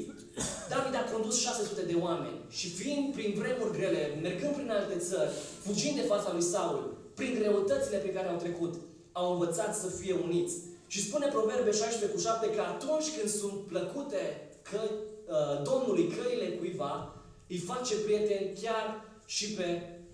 David 0.73 0.95
a 0.95 1.11
condus 1.13 1.41
600 1.41 1.83
de 1.83 1.97
oameni 2.07 2.39
și 2.49 2.69
fiind 2.69 3.15
prin 3.15 3.35
vremuri 3.41 3.77
grele, 3.79 4.19
mergând 4.23 4.55
prin 4.55 4.71
alte 4.71 4.99
țări, 4.99 5.31
fugind 5.65 5.97
de 5.97 6.09
fața 6.13 6.33
lui 6.33 6.43
Saul, 6.43 6.97
prin 7.15 7.35
greutățile 7.39 7.97
pe 7.97 8.13
care 8.13 8.29
au 8.29 8.37
trecut, 8.37 8.75
au 9.21 9.33
învățat 9.33 9.73
să 9.83 9.89
fie 10.01 10.15
uniți. 10.27 10.55
Și 10.87 11.07
spune 11.07 11.27
Proverbe 11.27 11.71
16 11.71 12.09
cu 12.15 12.21
7 12.21 12.51
că 12.57 12.61
atunci 12.61 13.09
când 13.17 13.31
sunt 13.41 13.57
plăcute 13.73 14.23
că, 14.71 14.81
uh, 14.91 15.63
Domnului 15.71 16.07
căile 16.17 16.49
cuiva, 16.59 16.93
îi 17.53 17.67
face 17.71 17.95
prieten 18.07 18.43
chiar 18.63 18.87
și 19.27 19.47
pe 19.57 19.69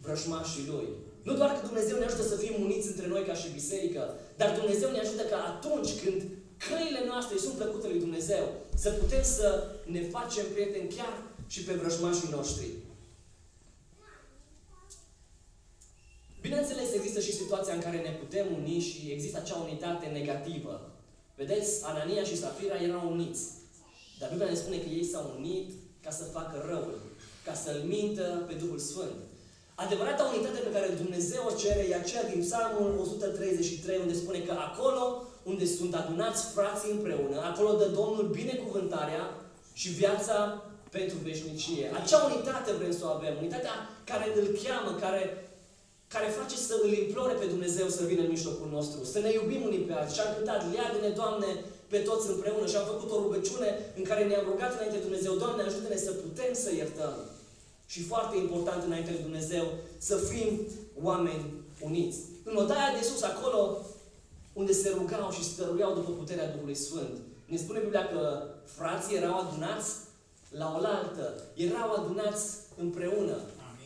vrășmașii 0.04 0.68
lui. 0.72 0.88
Nu 1.22 1.32
doar 1.34 1.50
că 1.52 1.66
Dumnezeu 1.66 1.96
ne 1.98 2.04
ajută 2.04 2.22
să 2.22 2.36
fim 2.36 2.54
uniți 2.62 2.90
între 2.92 3.06
noi 3.06 3.22
ca 3.28 3.34
și 3.34 3.56
biserică, 3.58 4.02
dar 4.36 4.58
Dumnezeu 4.60 4.90
ne 4.90 5.02
ajută 5.04 5.22
că 5.22 5.36
atunci 5.52 5.92
când 6.02 6.20
căile 6.66 7.02
noastre 7.10 7.36
sunt 7.44 7.54
plăcute 7.54 7.86
lui 7.88 8.04
Dumnezeu, 8.06 8.44
să 8.74 8.90
putem 8.90 9.22
să 9.22 9.48
ne 9.94 10.02
facem 10.14 10.44
prieteni 10.52 10.92
chiar 10.96 11.14
și 11.46 11.60
pe 11.62 11.72
vrăjmașii 11.72 12.34
noștri. 12.36 12.66
Bineînțeles, 16.52 16.92
există 16.94 17.20
și 17.20 17.40
situația 17.40 17.74
în 17.74 17.84
care 17.86 17.98
ne 18.06 18.18
putem 18.22 18.46
uni 18.58 18.86
și 18.88 19.00
există 19.14 19.38
acea 19.38 19.58
unitate 19.66 20.06
negativă. 20.06 20.74
Vedeți, 21.40 21.70
Anania 21.90 22.24
și 22.30 22.40
Safira 22.42 22.78
erau 22.88 23.04
uniți. 23.14 23.42
Dar 24.18 24.28
Biblia 24.28 24.50
ne 24.50 24.62
spune 24.62 24.78
că 24.80 24.88
ei 24.98 25.10
s-au 25.12 25.26
unit 25.38 25.66
ca 26.04 26.10
să 26.18 26.24
facă 26.36 26.56
răul, 26.70 26.98
ca 27.46 27.54
să-L 27.62 27.80
mintă 27.94 28.26
pe 28.48 28.54
Duhul 28.62 28.78
Sfânt. 28.78 29.18
Adevărata 29.74 30.30
unitate 30.32 30.58
pe 30.58 30.74
care 30.76 31.00
Dumnezeu 31.02 31.42
o 31.50 31.56
cere 31.62 31.84
e 31.90 31.94
aceea 31.94 32.24
din 32.32 32.40
Psalmul 32.46 32.98
133, 33.00 33.98
unde 34.04 34.14
spune 34.22 34.40
că 34.48 34.54
acolo 34.68 35.02
unde 35.42 35.66
sunt 35.66 35.94
adunați 35.94 36.42
frații 36.54 36.94
împreună, 36.96 37.36
acolo 37.50 37.70
dă 37.80 37.86
Domnul 38.00 38.26
binecuvântarea 38.40 39.22
și 39.80 39.88
viața 39.88 40.62
pentru 40.90 41.16
veșnicie. 41.28 41.84
Acea 42.00 42.24
unitate 42.30 42.72
vrem 42.72 42.92
să 42.98 43.04
o 43.04 43.14
avem, 43.16 43.34
unitatea 43.38 43.74
care 44.04 44.26
îl 44.38 44.46
cheamă, 44.62 44.90
care, 45.04 45.22
care 46.12 46.38
face 46.40 46.56
să 46.68 46.74
îl 46.84 46.92
implore 47.02 47.34
pe 47.38 47.46
Dumnezeu 47.54 47.88
să 47.88 48.02
vină 48.10 48.22
în 48.22 48.34
mijlocul 48.36 48.68
nostru, 48.76 48.98
să 49.12 49.18
ne 49.18 49.30
iubim 49.32 49.62
unii 49.68 49.86
pe 49.86 49.92
alții. 49.92 50.16
Și 50.16 50.24
am 50.24 50.34
cântat, 50.36 50.60
leagă-ne, 50.74 51.10
Doamne, 51.20 51.50
pe 51.92 51.98
toți 52.08 52.30
împreună 52.30 52.66
și 52.66 52.76
am 52.76 52.90
făcut 52.92 53.10
o 53.10 53.22
rugăciune 53.24 53.68
în 53.98 54.04
care 54.10 54.22
ne-am 54.24 54.46
rugat 54.50 54.72
înainte 54.74 54.96
de 54.96 55.06
Dumnezeu, 55.06 55.32
Doamne, 55.34 55.62
ajută-ne 55.62 55.98
să 56.06 56.12
putem 56.24 56.52
să 56.62 56.70
iertăm. 56.74 57.14
Și 57.92 58.00
foarte 58.10 58.36
important 58.36 58.80
înainte 58.84 59.10
de 59.10 59.24
Dumnezeu, 59.26 59.64
să 59.98 60.16
fim 60.30 60.50
oameni 61.08 61.44
uniți. 61.88 62.18
În 62.44 62.56
odaia 62.56 62.90
de 62.98 63.04
sus, 63.08 63.22
acolo 63.22 63.60
unde 64.52 64.72
se 64.72 64.88
rugau 64.98 65.30
și 65.30 65.44
stăruiau 65.44 65.94
după 65.94 66.10
puterea 66.10 66.52
Duhului 66.54 66.74
Sfânt. 66.74 67.14
Ne 67.44 67.56
spune 67.56 67.78
Biblia 67.78 68.08
că 68.08 68.22
frații 68.64 69.16
erau 69.16 69.38
adunați 69.38 69.90
la 70.48 70.66
oaltă, 70.72 71.42
erau 71.54 71.92
adunați 71.92 72.46
împreună. 72.76 73.36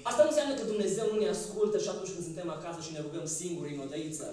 Asta 0.09 0.23
nu 0.23 0.29
înseamnă 0.29 0.55
că 0.57 0.65
Dumnezeu 0.65 1.07
nu 1.13 1.19
ne 1.19 1.29
ascultă 1.29 1.79
și 1.79 1.89
atunci 1.89 2.13
când 2.13 2.25
suntem 2.25 2.49
acasă 2.51 2.81
și 2.83 2.93
ne 2.93 3.05
rugăm 3.07 3.27
singuri 3.27 3.75
în 3.75 3.81
odăiță. 3.87 4.27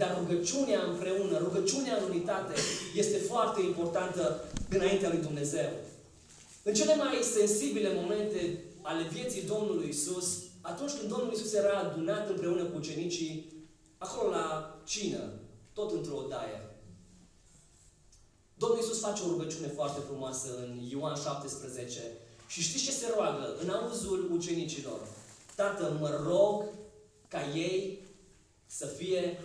Dar 0.00 0.10
rugăciunea 0.20 0.80
împreună, 0.90 1.38
rugăciunea 1.38 1.96
în 1.96 2.04
unitate 2.10 2.54
este 3.02 3.18
foarte 3.30 3.60
importantă 3.60 4.44
înaintea 4.76 5.08
lui 5.08 5.26
Dumnezeu. 5.28 5.70
În 6.62 6.74
cele 6.74 6.94
mai 6.94 7.14
sensibile 7.36 7.90
momente 8.00 8.64
ale 8.82 9.02
vieții 9.12 9.42
Domnului 9.42 9.88
Isus, 9.88 10.28
atunci 10.60 10.92
când 10.96 11.08
Domnul 11.08 11.32
Isus 11.32 11.52
era 11.52 11.78
adunat 11.78 12.28
împreună 12.28 12.64
cu 12.64 12.76
ucenicii, 12.76 13.52
acolo 13.98 14.30
la 14.30 14.46
cină, 14.84 15.22
tot 15.72 15.90
într-o 15.92 16.16
odaie. 16.16 16.60
Domnul 18.54 18.78
Iisus 18.78 19.00
face 19.00 19.22
o 19.22 19.30
rugăciune 19.30 19.66
foarte 19.66 20.00
frumoasă 20.08 20.48
în 20.62 20.70
Ioan 20.90 21.16
17 21.16 22.00
și 22.52 22.62
știți 22.62 22.84
ce 22.84 22.90
se 22.90 23.12
roagă 23.16 23.56
în 23.62 23.68
auzul 23.68 24.30
ucenicilor? 24.32 25.00
Tată, 25.54 25.96
mă 26.00 26.22
rog 26.26 26.64
ca 27.28 27.40
ei 27.54 27.98
să 28.66 28.86
fie 28.86 29.40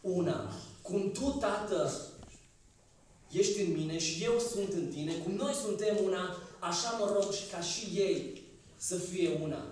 una. 0.00 0.52
Cum 0.82 1.10
Tu, 1.12 1.36
Tată, 1.40 1.92
ești 3.30 3.60
în 3.60 3.72
mine 3.72 3.98
și 3.98 4.24
eu 4.24 4.38
sunt 4.38 4.72
în 4.72 4.86
tine, 4.86 5.12
cum 5.12 5.32
noi 5.32 5.52
suntem 5.52 5.96
una, 6.04 6.36
așa 6.58 6.90
mă 6.98 7.10
rog 7.14 7.32
și 7.32 7.46
ca 7.52 7.60
și 7.60 7.84
ei 7.94 8.42
să 8.76 8.96
fie 8.96 9.38
una. 9.42 9.64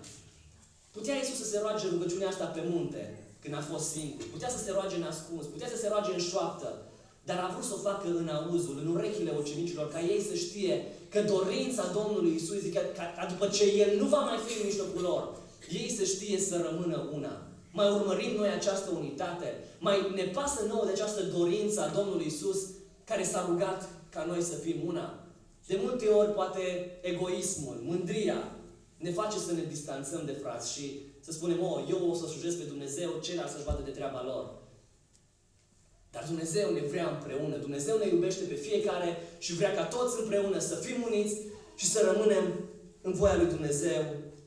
Putea 0.91 1.17
Iisus 1.17 1.37
să 1.37 1.45
se 1.45 1.59
roage 1.59 1.89
rugăciunea 1.89 2.29
asta 2.29 2.45
pe 2.45 2.63
munte, 2.69 3.19
când 3.43 3.55
a 3.55 3.61
fost 3.61 3.91
singur. 3.91 4.25
Putea 4.31 4.49
să 4.49 4.65
se 4.65 4.71
roage 4.71 4.97
în 4.97 5.03
ascuns, 5.03 5.47
putea 5.47 5.69
să 5.69 5.77
se 5.77 5.89
roage 5.89 6.13
în 6.13 6.21
șoaptă, 6.21 6.83
dar 7.25 7.39
a 7.39 7.53
vrut 7.53 7.65
să 7.65 7.75
o 7.75 7.85
facă 7.89 8.09
în 8.09 8.29
auzul, 8.29 8.79
în 8.83 8.95
urechile 8.95 9.33
ucenicilor, 9.41 9.89
ca 9.89 10.01
ei 10.01 10.21
să 10.31 10.35
știe 10.35 10.75
că 11.09 11.21
dorința 11.23 11.85
Domnului 11.99 12.35
Isus, 12.35 12.61
zic, 12.61 12.75
ca, 12.75 12.81
ca, 12.97 13.13
ca 13.17 13.27
după 13.33 13.47
ce 13.47 13.65
El 13.65 13.99
nu 13.99 14.07
va 14.07 14.19
mai 14.19 14.39
fi 14.47 14.59
în 14.59 14.67
mijlocul 14.67 15.03
lor, 15.03 15.23
ei 15.71 15.91
să 15.99 16.05
știe 16.05 16.39
să 16.39 16.67
rămână 16.71 17.09
una. 17.13 17.43
Mai 17.73 17.91
urmărim 17.91 18.37
noi 18.37 18.49
această 18.49 18.91
unitate, 18.91 19.49
mai 19.79 20.13
ne 20.15 20.23
pasă 20.23 20.65
nouă 20.69 20.85
de 20.85 20.91
această 20.91 21.23
dorință 21.23 21.81
a 21.81 21.95
Domnului 21.97 22.27
Isus, 22.27 22.59
care 23.05 23.25
s-a 23.25 23.47
rugat 23.49 23.89
ca 24.11 24.25
noi 24.25 24.43
să 24.43 24.55
fim 24.55 24.77
una. 24.87 25.25
De 25.67 25.79
multe 25.83 26.07
ori, 26.07 26.33
poate, 26.33 26.91
egoismul, 27.03 27.77
mândria, 27.83 28.53
ne 28.97 29.11
face 29.11 29.39
să 29.39 29.53
ne 29.53 29.65
distanțăm 29.69 30.23
de 30.25 30.33
frați 30.33 30.73
și 30.73 31.01
să 31.21 31.33
spunem, 31.33 31.63
oh, 31.63 31.85
eu 31.91 32.11
o 32.11 32.15
să 32.15 32.27
slujesc 32.27 32.59
pe 32.59 32.65
Dumnezeu, 32.65 33.11
ceilalți 33.23 33.53
să-și 33.53 33.65
vadă 33.65 33.83
de 33.85 33.91
treaba 33.91 34.23
lor. 34.25 34.51
Dar 36.13 36.25
Dumnezeu 36.27 36.73
ne 36.73 36.85
vrea 36.91 37.09
împreună. 37.11 37.57
Dumnezeu 37.57 37.97
ne 37.99 38.09
iubește 38.09 38.45
pe 38.45 38.55
fiecare 38.55 39.11
și 39.39 39.55
vrea 39.55 39.73
ca 39.75 39.85
toți 39.85 40.21
împreună 40.21 40.59
să 40.59 40.75
fim 40.75 40.99
uniți 41.11 41.37
și 41.77 41.87
să 41.87 42.13
rămânem 42.13 42.45
în 43.03 43.13
voia 43.13 43.37
lui 43.37 43.53
Dumnezeu. 43.55 44.03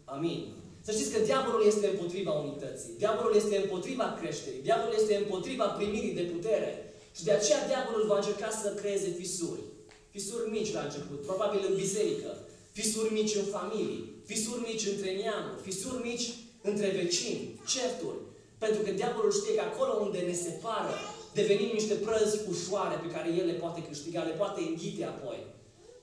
Amin. 0.05 0.41
Să 0.85 0.91
știți 0.91 1.11
că 1.11 1.19
diavolul 1.29 1.63
este 1.65 1.87
împotriva 1.87 2.31
unității. 2.31 2.93
Diavolul 2.97 3.35
este 3.35 3.55
împotriva 3.57 4.17
creșterii. 4.19 4.61
Diavolul 4.61 4.95
este 5.01 5.15
împotriva 5.15 5.65
primirii 5.65 6.17
de 6.19 6.29
putere. 6.33 6.71
Și 7.15 7.23
de 7.23 7.31
aceea 7.31 7.67
diavolul 7.67 8.07
va 8.07 8.17
încerca 8.17 8.49
să 8.61 8.77
creeze 8.81 9.09
fisuri. 9.21 9.63
Fisuri 10.09 10.51
mici 10.51 10.73
la 10.73 10.81
început, 10.81 11.19
probabil 11.29 11.61
în 11.69 11.75
biserică. 11.75 12.29
Fisuri 12.71 13.13
mici 13.13 13.35
în 13.35 13.47
familii. 13.57 14.01
Fisuri 14.25 14.65
mici 14.69 14.85
între 14.93 15.11
neamuri. 15.21 15.61
Fisuri 15.61 16.05
mici 16.09 16.27
între 16.69 16.87
vecini, 16.99 17.59
certuri. 17.73 18.19
Pentru 18.57 18.81
că 18.81 18.91
diavolul 18.91 19.31
știe 19.31 19.53
că 19.55 19.63
acolo 19.65 19.93
unde 20.05 20.19
ne 20.19 20.35
separă, 20.47 20.93
devenim 21.39 21.69
niște 21.73 21.93
prăzi 21.93 22.39
ușoare 22.49 22.95
pe 23.03 23.13
care 23.15 23.29
el 23.39 23.45
le 23.45 23.61
poate 23.63 23.81
câștiga, 23.89 24.21
le 24.23 24.39
poate 24.41 24.61
înghite 24.61 25.03
apoi. 25.05 25.39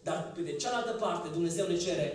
Dar 0.03 0.33
pe 0.35 0.41
de 0.49 0.53
cealaltă 0.53 0.93
parte, 1.05 1.29
Dumnezeu 1.33 1.67
ne 1.67 1.77
cere, 1.77 2.09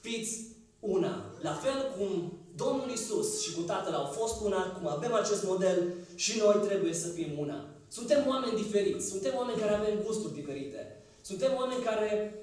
fiți 0.00 0.32
una. 0.80 1.14
La 1.40 1.54
fel 1.64 1.78
cum 1.96 2.32
Domnul 2.56 2.90
Isus 2.90 3.42
și 3.42 3.54
cu 3.54 3.60
Tatăl 3.60 3.94
au 3.94 4.04
fost 4.04 4.40
una, 4.40 4.62
cum 4.76 4.86
avem 4.88 5.12
acest 5.14 5.44
model, 5.44 5.78
și 6.14 6.38
noi 6.38 6.66
trebuie 6.66 6.94
să 6.94 7.08
fim 7.08 7.38
una. 7.38 7.68
Suntem 7.88 8.24
oameni 8.28 8.62
diferiți, 8.62 9.08
suntem 9.08 9.32
oameni 9.36 9.60
care 9.60 9.74
avem 9.74 10.02
gusturi 10.04 10.34
diferite. 10.34 10.80
Suntem 11.20 11.52
oameni 11.56 11.82
care 11.82 12.34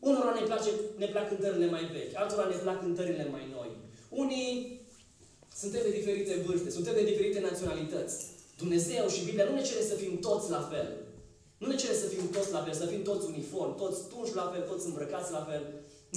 unora 0.00 0.32
ne, 0.32 0.40
place, 0.40 0.70
ne 0.96 1.06
plac 1.06 1.28
cântările 1.28 1.66
mai 1.66 1.84
vechi, 1.92 2.16
altora 2.16 2.48
ne 2.48 2.56
plac 2.56 2.80
cântările 2.80 3.28
mai 3.30 3.48
noi. 3.56 3.70
Unii 4.08 4.80
suntem 5.54 5.80
de 5.82 5.90
diferite 5.90 6.42
vârste, 6.46 6.70
suntem 6.70 6.94
de 6.94 7.04
diferite 7.04 7.40
naționalități. 7.40 8.37
Dumnezeu 8.60 9.04
și 9.14 9.24
Biblia 9.24 9.48
nu 9.48 9.54
ne 9.54 9.68
cere 9.68 9.82
să 9.90 9.94
fim 9.94 10.18
toți 10.18 10.50
la 10.50 10.62
fel. 10.72 10.88
Nu 11.58 11.66
ne 11.66 11.76
cere 11.82 11.96
să 12.02 12.06
fim 12.06 12.30
toți 12.36 12.52
la 12.52 12.62
fel, 12.64 12.74
să 12.82 12.86
fim 12.92 13.02
toți 13.02 13.26
uniform, 13.26 13.72
toți 13.82 13.98
tunși 14.10 14.34
la 14.40 14.50
fel, 14.52 14.62
toți 14.70 14.86
îmbrăcați 14.86 15.32
la 15.32 15.42
fel. 15.50 15.62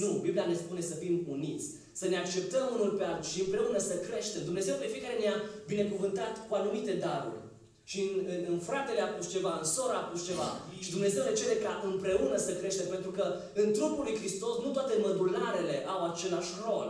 Nu, 0.02 0.08
Biblia 0.26 0.46
ne 0.46 0.54
spune 0.54 0.80
să 0.80 0.94
fim 0.94 1.14
uniți, 1.28 1.66
să 1.92 2.08
ne 2.08 2.16
acceptăm 2.16 2.66
unul 2.76 2.90
pe 2.98 3.04
altul 3.04 3.30
și 3.30 3.40
împreună 3.40 3.78
să 3.78 3.94
creștem. 4.06 4.42
Dumnezeu 4.44 4.74
pe 4.78 4.90
fiecare 4.92 5.16
ne-a 5.18 5.38
binecuvântat 5.66 6.48
cu 6.48 6.54
anumite 6.54 6.92
daruri. 6.92 7.40
Și 7.84 8.00
în, 8.00 8.26
în, 8.34 8.40
în 8.52 8.58
fratele 8.58 9.00
a 9.00 9.14
pus 9.16 9.30
ceva, 9.30 9.52
în 9.58 9.64
sora 9.74 9.98
a 10.00 10.08
pus 10.10 10.26
ceva. 10.30 10.48
Și 10.84 10.90
Dumnezeu 10.90 11.22
ne 11.24 11.32
cere 11.40 11.56
ca 11.64 11.72
împreună 11.90 12.36
să 12.36 12.52
creștem, 12.52 12.86
pentru 12.86 13.10
că 13.10 13.24
în 13.54 13.72
trupul 13.72 14.04
lui 14.04 14.18
Hristos 14.20 14.54
nu 14.64 14.70
toate 14.70 14.94
mădularele 15.06 15.76
au 15.92 16.00
același 16.10 16.52
rol. 16.66 16.88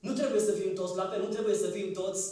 Nu 0.00 0.12
trebuie 0.12 0.40
să 0.40 0.52
fim 0.52 0.74
toți 0.74 0.96
la 0.96 1.06
fel, 1.10 1.20
nu 1.20 1.34
trebuie 1.36 1.54
să 1.54 1.66
fim 1.66 1.92
toți 1.92 2.22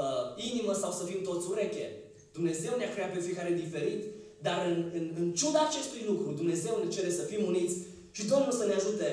uh, 0.00 0.44
inimă 0.50 0.72
sau 0.72 0.90
să 0.92 1.04
fim 1.04 1.22
toți 1.22 1.46
ureche. 1.50 2.03
Dumnezeu 2.36 2.72
ne-a 2.76 2.92
creat 2.94 3.12
pe 3.12 3.20
fiecare 3.26 3.52
diferit, 3.64 4.02
dar 4.46 4.66
în, 4.72 4.78
în, 4.98 5.04
în 5.20 5.32
ciuda 5.40 5.60
acestui 5.66 6.02
lucru, 6.10 6.32
Dumnezeu 6.32 6.74
ne 6.82 6.90
cere 6.90 7.10
să 7.10 7.22
fim 7.22 7.42
uniți 7.46 7.76
și 8.10 8.26
Domnul 8.26 8.52
să 8.52 8.64
ne 8.66 8.74
ajute 8.74 9.08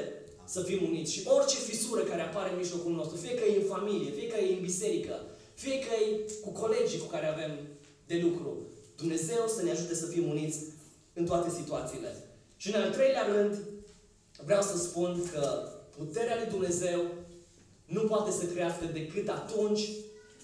să 0.46 0.62
fim 0.62 0.82
uniți. 0.90 1.14
Și 1.14 1.28
orice 1.38 1.58
fisură 1.58 2.02
care 2.02 2.22
apare 2.22 2.50
în 2.52 2.58
mijlocul 2.58 2.92
nostru, 2.92 3.18
fie 3.18 3.36
că 3.36 3.46
e 3.46 3.62
în 3.62 3.72
familie, 3.76 4.12
fie 4.12 4.28
că 4.28 4.38
e 4.40 4.54
în 4.54 4.62
biserică, 4.62 5.16
fie 5.54 5.80
că 5.80 5.92
e 6.02 6.20
cu 6.44 6.50
colegii 6.50 7.00
cu 7.00 7.06
care 7.06 7.28
avem 7.28 7.52
de 8.08 8.18
lucru, 8.26 8.58
Dumnezeu 8.98 9.48
să 9.56 9.64
ne 9.64 9.72
ajute 9.72 9.96
să 9.96 10.06
fim 10.06 10.30
uniți 10.30 10.58
în 11.14 11.26
toate 11.26 11.50
situațiile. 11.50 12.12
Și 12.58 12.68
în 12.68 12.82
al 12.82 12.92
treilea 12.92 13.26
rând, 13.34 13.54
vreau 14.46 14.62
să 14.62 14.78
spun 14.78 15.30
că 15.32 15.44
puterea 15.98 16.36
lui 16.40 16.50
Dumnezeu 16.50 17.02
nu 17.86 18.02
poate 18.02 18.32
să 18.32 18.46
crească 18.46 18.86
decât 18.94 19.28
atunci 19.30 19.90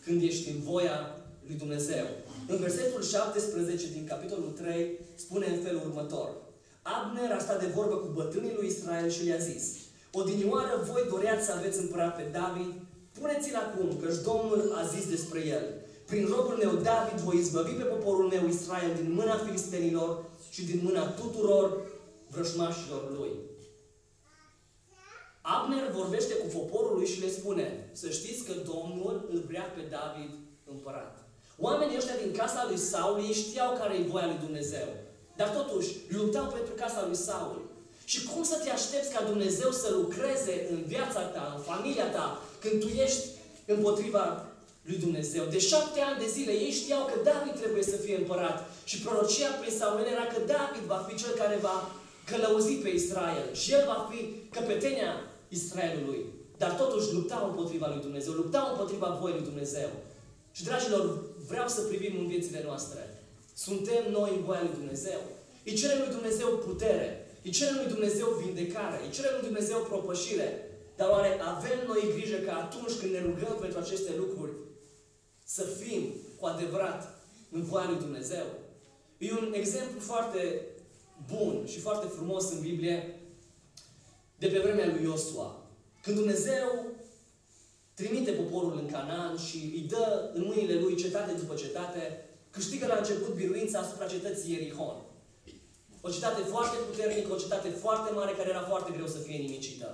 când 0.03 0.21
ești 0.21 0.49
în 0.49 0.59
voia 0.61 1.17
lui 1.47 1.55
Dumnezeu. 1.55 2.05
În 2.47 2.57
versetul 2.57 3.03
17 3.03 3.87
din 3.91 4.05
capitolul 4.07 4.51
3 4.57 4.99
spune 5.15 5.45
în 5.47 5.61
felul 5.61 5.81
următor. 5.85 6.29
Abner 6.81 7.31
a 7.31 7.39
stat 7.39 7.59
de 7.59 7.71
vorbă 7.75 7.95
cu 7.95 8.07
bătrânii 8.07 8.57
lui 8.57 8.67
Israel 8.67 9.09
și 9.09 9.23
le-a 9.23 9.37
zis 9.37 9.63
Odinioară 10.11 10.83
voi 10.91 11.03
doreați 11.09 11.45
să 11.45 11.51
aveți 11.51 11.79
împărat 11.79 12.15
pe 12.15 12.29
David? 12.31 12.73
Puneți-l 13.19 13.55
acum, 13.55 13.99
căci 14.01 14.23
Domnul 14.23 14.73
a 14.75 14.83
zis 14.85 15.09
despre 15.09 15.45
el. 15.45 15.65
Prin 16.05 16.25
robul 16.25 16.55
meu 16.63 16.73
David 16.75 17.19
voi 17.19 17.37
izbăvi 17.37 17.71
pe 17.71 17.83
poporul 17.83 18.27
meu 18.27 18.47
Israel 18.47 18.93
din 18.95 19.11
mâna 19.13 19.37
filistenilor 19.37 20.25
și 20.49 20.65
din 20.65 20.79
mâna 20.83 21.07
tuturor 21.07 21.81
vrășmașilor 22.27 23.17
lui. 23.17 23.31
Abner 25.41 25.91
vorbește 25.91 26.33
cu 26.33 26.57
poporul 26.57 26.95
lui 26.97 27.07
și 27.07 27.21
le 27.21 27.29
spune, 27.29 27.89
să 27.93 28.09
știți 28.09 28.43
că 28.43 28.53
Domnul 28.53 29.27
îl 29.31 29.43
vrea 29.47 29.73
pe 29.75 29.81
David 29.89 30.31
împărat. 30.71 31.26
Oamenii 31.59 31.97
ăștia 31.97 32.21
din 32.23 32.31
casa 32.35 32.65
lui 32.69 32.77
Saul, 32.77 33.19
ei 33.19 33.33
știau 33.33 33.77
care 33.79 33.93
e 33.95 34.11
voia 34.11 34.25
lui 34.25 34.45
Dumnezeu. 34.45 34.87
Dar 35.35 35.49
totuși, 35.49 35.89
luptau 36.07 36.45
pentru 36.45 36.73
casa 36.73 37.03
lui 37.07 37.15
Saul. 37.15 37.61
Și 38.05 38.23
cum 38.23 38.43
să 38.43 38.57
te 38.63 38.69
aștepți 38.69 39.13
ca 39.13 39.23
Dumnezeu 39.23 39.71
să 39.71 39.87
lucreze 39.91 40.67
în 40.71 40.83
viața 40.93 41.21
ta, 41.21 41.53
în 41.55 41.61
familia 41.61 42.07
ta, 42.11 42.41
când 42.59 42.81
tu 42.81 42.87
ești 42.87 43.25
împotriva 43.65 44.45
lui 44.87 44.97
Dumnezeu. 44.97 45.45
De 45.45 45.59
șapte 45.59 45.99
ani 46.01 46.19
de 46.19 46.27
zile 46.27 46.51
ei 46.51 46.71
știau 46.71 47.03
că 47.05 47.15
David 47.23 47.55
trebuie 47.61 47.83
să 47.83 47.95
fie 47.95 48.17
împărat. 48.17 48.69
Și 48.83 49.01
prorocia 49.01 49.49
prin 49.59 49.77
Samuel 49.77 50.05
era 50.05 50.25
că 50.33 50.39
David 50.53 50.83
va 50.93 51.05
fi 51.07 51.15
cel 51.21 51.33
care 51.41 51.57
va 51.61 51.91
călăuzi 52.29 52.73
pe 52.73 52.89
Israel. 52.89 53.53
Și 53.53 53.73
el 53.73 53.83
va 53.85 54.09
fi 54.09 54.19
căpetenia 54.55 55.13
Israelului. 55.49 56.25
Dar 56.57 56.71
totuși 56.71 57.13
luptau 57.13 57.47
împotriva 57.47 57.87
lui 57.87 58.01
Dumnezeu, 58.01 58.33
luptau 58.33 58.65
împotriva 58.69 59.17
voii 59.21 59.37
lui 59.37 59.49
Dumnezeu. 59.49 59.89
Și, 60.51 60.63
dragilor, 60.63 61.03
vreau 61.47 61.67
să 61.67 61.81
privim 61.81 62.19
în 62.19 62.27
viețile 62.27 62.61
noastre. 62.65 63.01
Suntem 63.55 64.11
noi 64.11 64.31
în 64.35 64.43
voia 64.43 64.61
lui 64.61 64.77
Dumnezeu. 64.79 65.21
Îi 65.65 65.73
cerem 65.73 65.97
lui 65.97 66.15
Dumnezeu 66.17 66.49
putere. 66.57 67.09
Îi 67.43 67.51
cerem 67.51 67.75
lui 67.75 67.93
Dumnezeu 67.93 68.27
vindecare. 68.43 68.97
Îi 69.05 69.11
cerem 69.11 69.31
lui 69.33 69.47
Dumnezeu 69.49 69.79
propășire. 69.79 70.49
Dar 70.95 71.09
oare 71.09 71.39
avem 71.41 71.79
noi 71.87 72.11
grijă 72.15 72.37
că 72.37 72.51
atunci 72.51 72.97
când 72.99 73.11
ne 73.11 73.21
rugăm 73.21 73.57
pentru 73.59 73.79
aceste 73.79 74.11
lucruri, 74.17 74.51
să 75.45 75.63
fim 75.63 76.01
cu 76.39 76.45
adevărat 76.45 77.19
în 77.51 77.63
voia 77.63 77.89
lui 77.89 77.99
Dumnezeu? 77.99 78.45
E 79.17 79.31
un 79.31 79.53
exemplu 79.53 79.99
foarte 79.99 80.61
bun 81.33 81.65
și 81.65 81.79
foarte 81.79 82.07
frumos 82.07 82.51
în 82.51 82.59
Biblie 82.59 83.19
de 84.37 84.47
pe 84.47 84.59
vremea 84.59 84.87
lui 84.87 85.03
Iosua. 85.03 85.63
Când 86.01 86.15
Dumnezeu 86.15 86.85
trimite 87.99 88.31
poporul 88.31 88.73
în 88.81 88.87
Canaan 88.95 89.37
și 89.47 89.57
îi 89.75 89.85
dă 89.93 90.05
în 90.33 90.43
mâinile 90.45 90.79
lui 90.79 90.95
cetate 90.95 91.31
după 91.41 91.53
cetate, 91.53 92.03
câștigă 92.49 92.85
la 92.87 92.97
început 92.97 93.33
biruința 93.33 93.79
asupra 93.79 94.07
cetății 94.07 94.51
Ierihon. 94.53 94.97
O 96.01 96.09
cetate 96.09 96.41
foarte 96.41 96.77
puternică, 96.89 97.33
o 97.33 97.41
cetate 97.43 97.69
foarte 97.69 98.13
mare, 98.13 98.31
care 98.31 98.49
era 98.49 98.69
foarte 98.71 98.91
greu 98.95 99.07
să 99.07 99.17
fie 99.17 99.37
nimicită. 99.37 99.87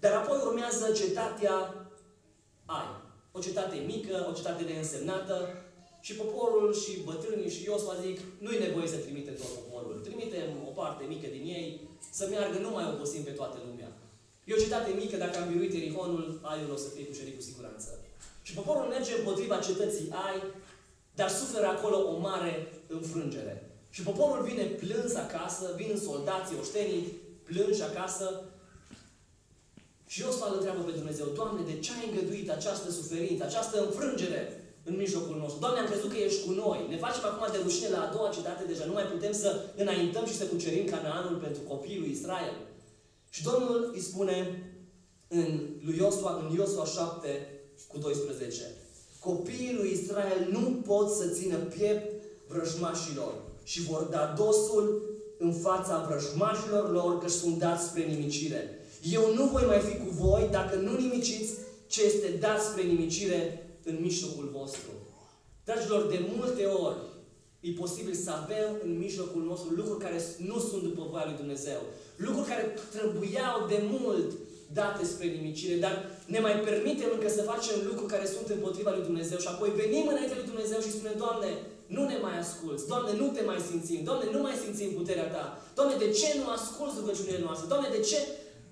Dar 0.00 0.12
apoi 0.12 0.38
urmează 0.46 0.92
cetatea 0.92 1.56
Ai. 2.66 2.88
O 3.32 3.40
cetate 3.40 3.76
mică, 3.92 4.26
o 4.30 4.32
cetate 4.32 4.62
neînsemnată, 4.62 5.36
și 6.06 6.14
poporul 6.14 6.74
și 6.82 6.92
bătrânii 7.08 7.50
și 7.50 7.64
Iosua 7.64 7.94
zic, 8.04 8.18
nu-i 8.38 8.64
nevoie 8.66 8.88
să 8.88 8.96
trimite 8.96 9.30
tot 9.30 9.50
poporul. 9.58 10.00
Trimitem 10.06 10.50
o 10.68 10.70
parte 10.80 11.04
mică 11.12 11.26
din 11.36 11.44
ei 11.58 11.88
să 12.10 12.26
meargă, 12.30 12.58
nu 12.58 12.70
mai 12.70 12.90
obosim 12.92 13.22
pe 13.22 13.30
toată 13.30 13.56
lumea. 13.66 13.73
E 14.44 14.54
o 14.54 14.62
cetate 14.64 14.90
mică, 15.02 15.16
dacă 15.16 15.38
am 15.38 15.48
biruit 15.50 15.74
Erihonul, 15.74 16.40
Aiul 16.42 16.72
o 16.72 16.76
să 16.76 16.88
fie 16.94 17.04
cucerit 17.04 17.36
cu 17.36 17.42
siguranță. 17.42 17.88
Și 18.42 18.52
poporul 18.54 18.86
merge 18.88 19.12
împotriva 19.16 19.58
cetății 19.58 20.12
Ai, 20.26 20.38
dar 21.14 21.30
suferă 21.30 21.66
acolo 21.66 21.96
o 22.12 22.18
mare 22.18 22.72
înfrângere. 22.86 23.54
Și 23.90 24.02
poporul 24.02 24.44
vine 24.44 24.64
plâns 24.64 25.14
acasă, 25.14 25.64
vin 25.76 26.00
soldații, 26.04 26.56
oștenii, 26.60 27.04
plânși 27.42 27.82
acasă. 27.82 28.26
Și 30.06 30.20
Iosua 30.20 30.48
îl 30.48 30.54
întreabă 30.54 30.82
pe 30.82 30.98
Dumnezeu, 30.98 31.26
Doamne, 31.26 31.62
de 31.70 31.78
ce 31.78 31.90
ai 31.92 32.08
îngăduit 32.08 32.50
această 32.50 32.90
suferință, 32.90 33.44
această 33.44 33.84
înfrângere 33.84 34.42
în 34.88 34.96
mijlocul 34.96 35.36
nostru? 35.36 35.58
Doamne, 35.60 35.80
am 35.80 35.86
crezut 35.86 36.10
că 36.12 36.18
ești 36.18 36.44
cu 36.46 36.50
noi. 36.50 36.86
Ne 36.88 36.96
facem 36.96 37.24
acum 37.24 37.46
de 37.52 37.62
rușine 37.62 37.88
la 37.88 38.00
a 38.02 38.12
doua 38.14 38.34
cetate, 38.36 38.64
deja 38.64 38.84
nu 38.84 38.92
mai 38.92 39.10
putem 39.12 39.32
să 39.32 39.48
înaintăm 39.76 40.26
și 40.26 40.38
să 40.40 40.44
cucerim 40.44 40.86
Canaanul 40.86 41.36
pentru 41.36 41.60
copiii 41.62 41.98
lui 41.98 42.10
Israel. 42.10 42.54
Și 43.34 43.42
Domnul 43.42 43.90
îi 43.94 44.00
spune 44.00 44.62
în 45.28 45.60
lui 45.80 45.96
Iosua, 45.96 46.44
în 46.44 46.56
Iosua 46.56 46.84
7 46.84 47.28
cu 47.88 47.98
12. 47.98 48.62
Copiii 49.18 49.74
lui 49.74 49.90
Israel 49.92 50.48
nu 50.50 50.82
pot 50.86 51.10
să 51.10 51.28
țină 51.28 51.56
piept 51.56 52.22
vrăjmașilor 52.48 53.34
și 53.64 53.82
vor 53.82 54.02
da 54.02 54.34
dosul 54.36 55.16
în 55.38 55.52
fața 55.52 56.06
vrăjmașilor 56.08 56.90
lor 56.90 57.18
că 57.18 57.28
sunt 57.28 57.58
dați 57.58 57.86
spre 57.86 58.02
nimicire. 58.02 58.78
Eu 59.02 59.34
nu 59.34 59.44
voi 59.44 59.64
mai 59.66 59.80
fi 59.80 59.96
cu 59.96 60.10
voi 60.10 60.48
dacă 60.50 60.76
nu 60.76 60.96
nimiciți 60.96 61.52
ce 61.86 62.04
este 62.04 62.28
dat 62.40 62.62
spre 62.62 62.82
nimicire 62.82 63.66
în 63.84 63.98
mijlocul 64.00 64.50
vostru. 64.52 64.90
Dragilor, 65.64 66.06
de 66.06 66.26
multe 66.36 66.64
ori 66.64 66.96
e 67.60 67.70
posibil 67.70 68.14
să 68.14 68.30
avem 68.30 68.76
în 68.84 68.98
mijlocul 68.98 69.42
nostru 69.42 69.74
lucruri 69.74 70.00
care 70.04 70.22
nu 70.38 70.58
sunt 70.58 70.82
după 70.82 71.06
voia 71.10 71.24
lui 71.24 71.36
Dumnezeu. 71.36 71.80
Lucruri 72.16 72.48
care 72.48 72.74
trebuiau 72.94 73.66
de 73.68 73.78
mult 73.94 74.30
date 74.72 75.04
spre 75.04 75.26
nimicire, 75.26 75.76
dar 75.84 75.94
ne 76.26 76.40
mai 76.46 76.54
permitem 76.68 77.10
încă 77.12 77.28
să 77.28 77.42
facem 77.52 77.76
lucruri 77.88 78.12
care 78.14 78.26
sunt 78.26 78.48
împotriva 78.48 78.90
lui 78.94 79.08
Dumnezeu 79.10 79.38
și 79.38 79.50
apoi 79.50 79.70
venim 79.82 80.06
înainte 80.08 80.34
lui 80.34 80.50
Dumnezeu 80.52 80.80
și 80.80 80.94
spunem, 80.96 81.16
Doamne, 81.24 81.50
nu 81.96 82.02
ne 82.06 82.18
mai 82.26 82.38
asculți. 82.38 82.86
Doamne, 82.92 83.12
nu 83.20 83.26
te 83.34 83.42
mai 83.50 83.60
simțim. 83.68 84.00
Doamne, 84.08 84.26
nu 84.30 84.40
mai 84.46 84.56
simțim 84.64 84.90
puterea 85.00 85.28
Ta. 85.34 85.44
Doamne, 85.74 85.96
de 86.04 86.10
ce 86.18 86.28
nu 86.38 86.46
asculți 86.56 86.98
rugăciunile 87.00 87.44
noastre? 87.44 87.66
Doamne, 87.72 87.88
de 87.96 88.02
ce 88.10 88.18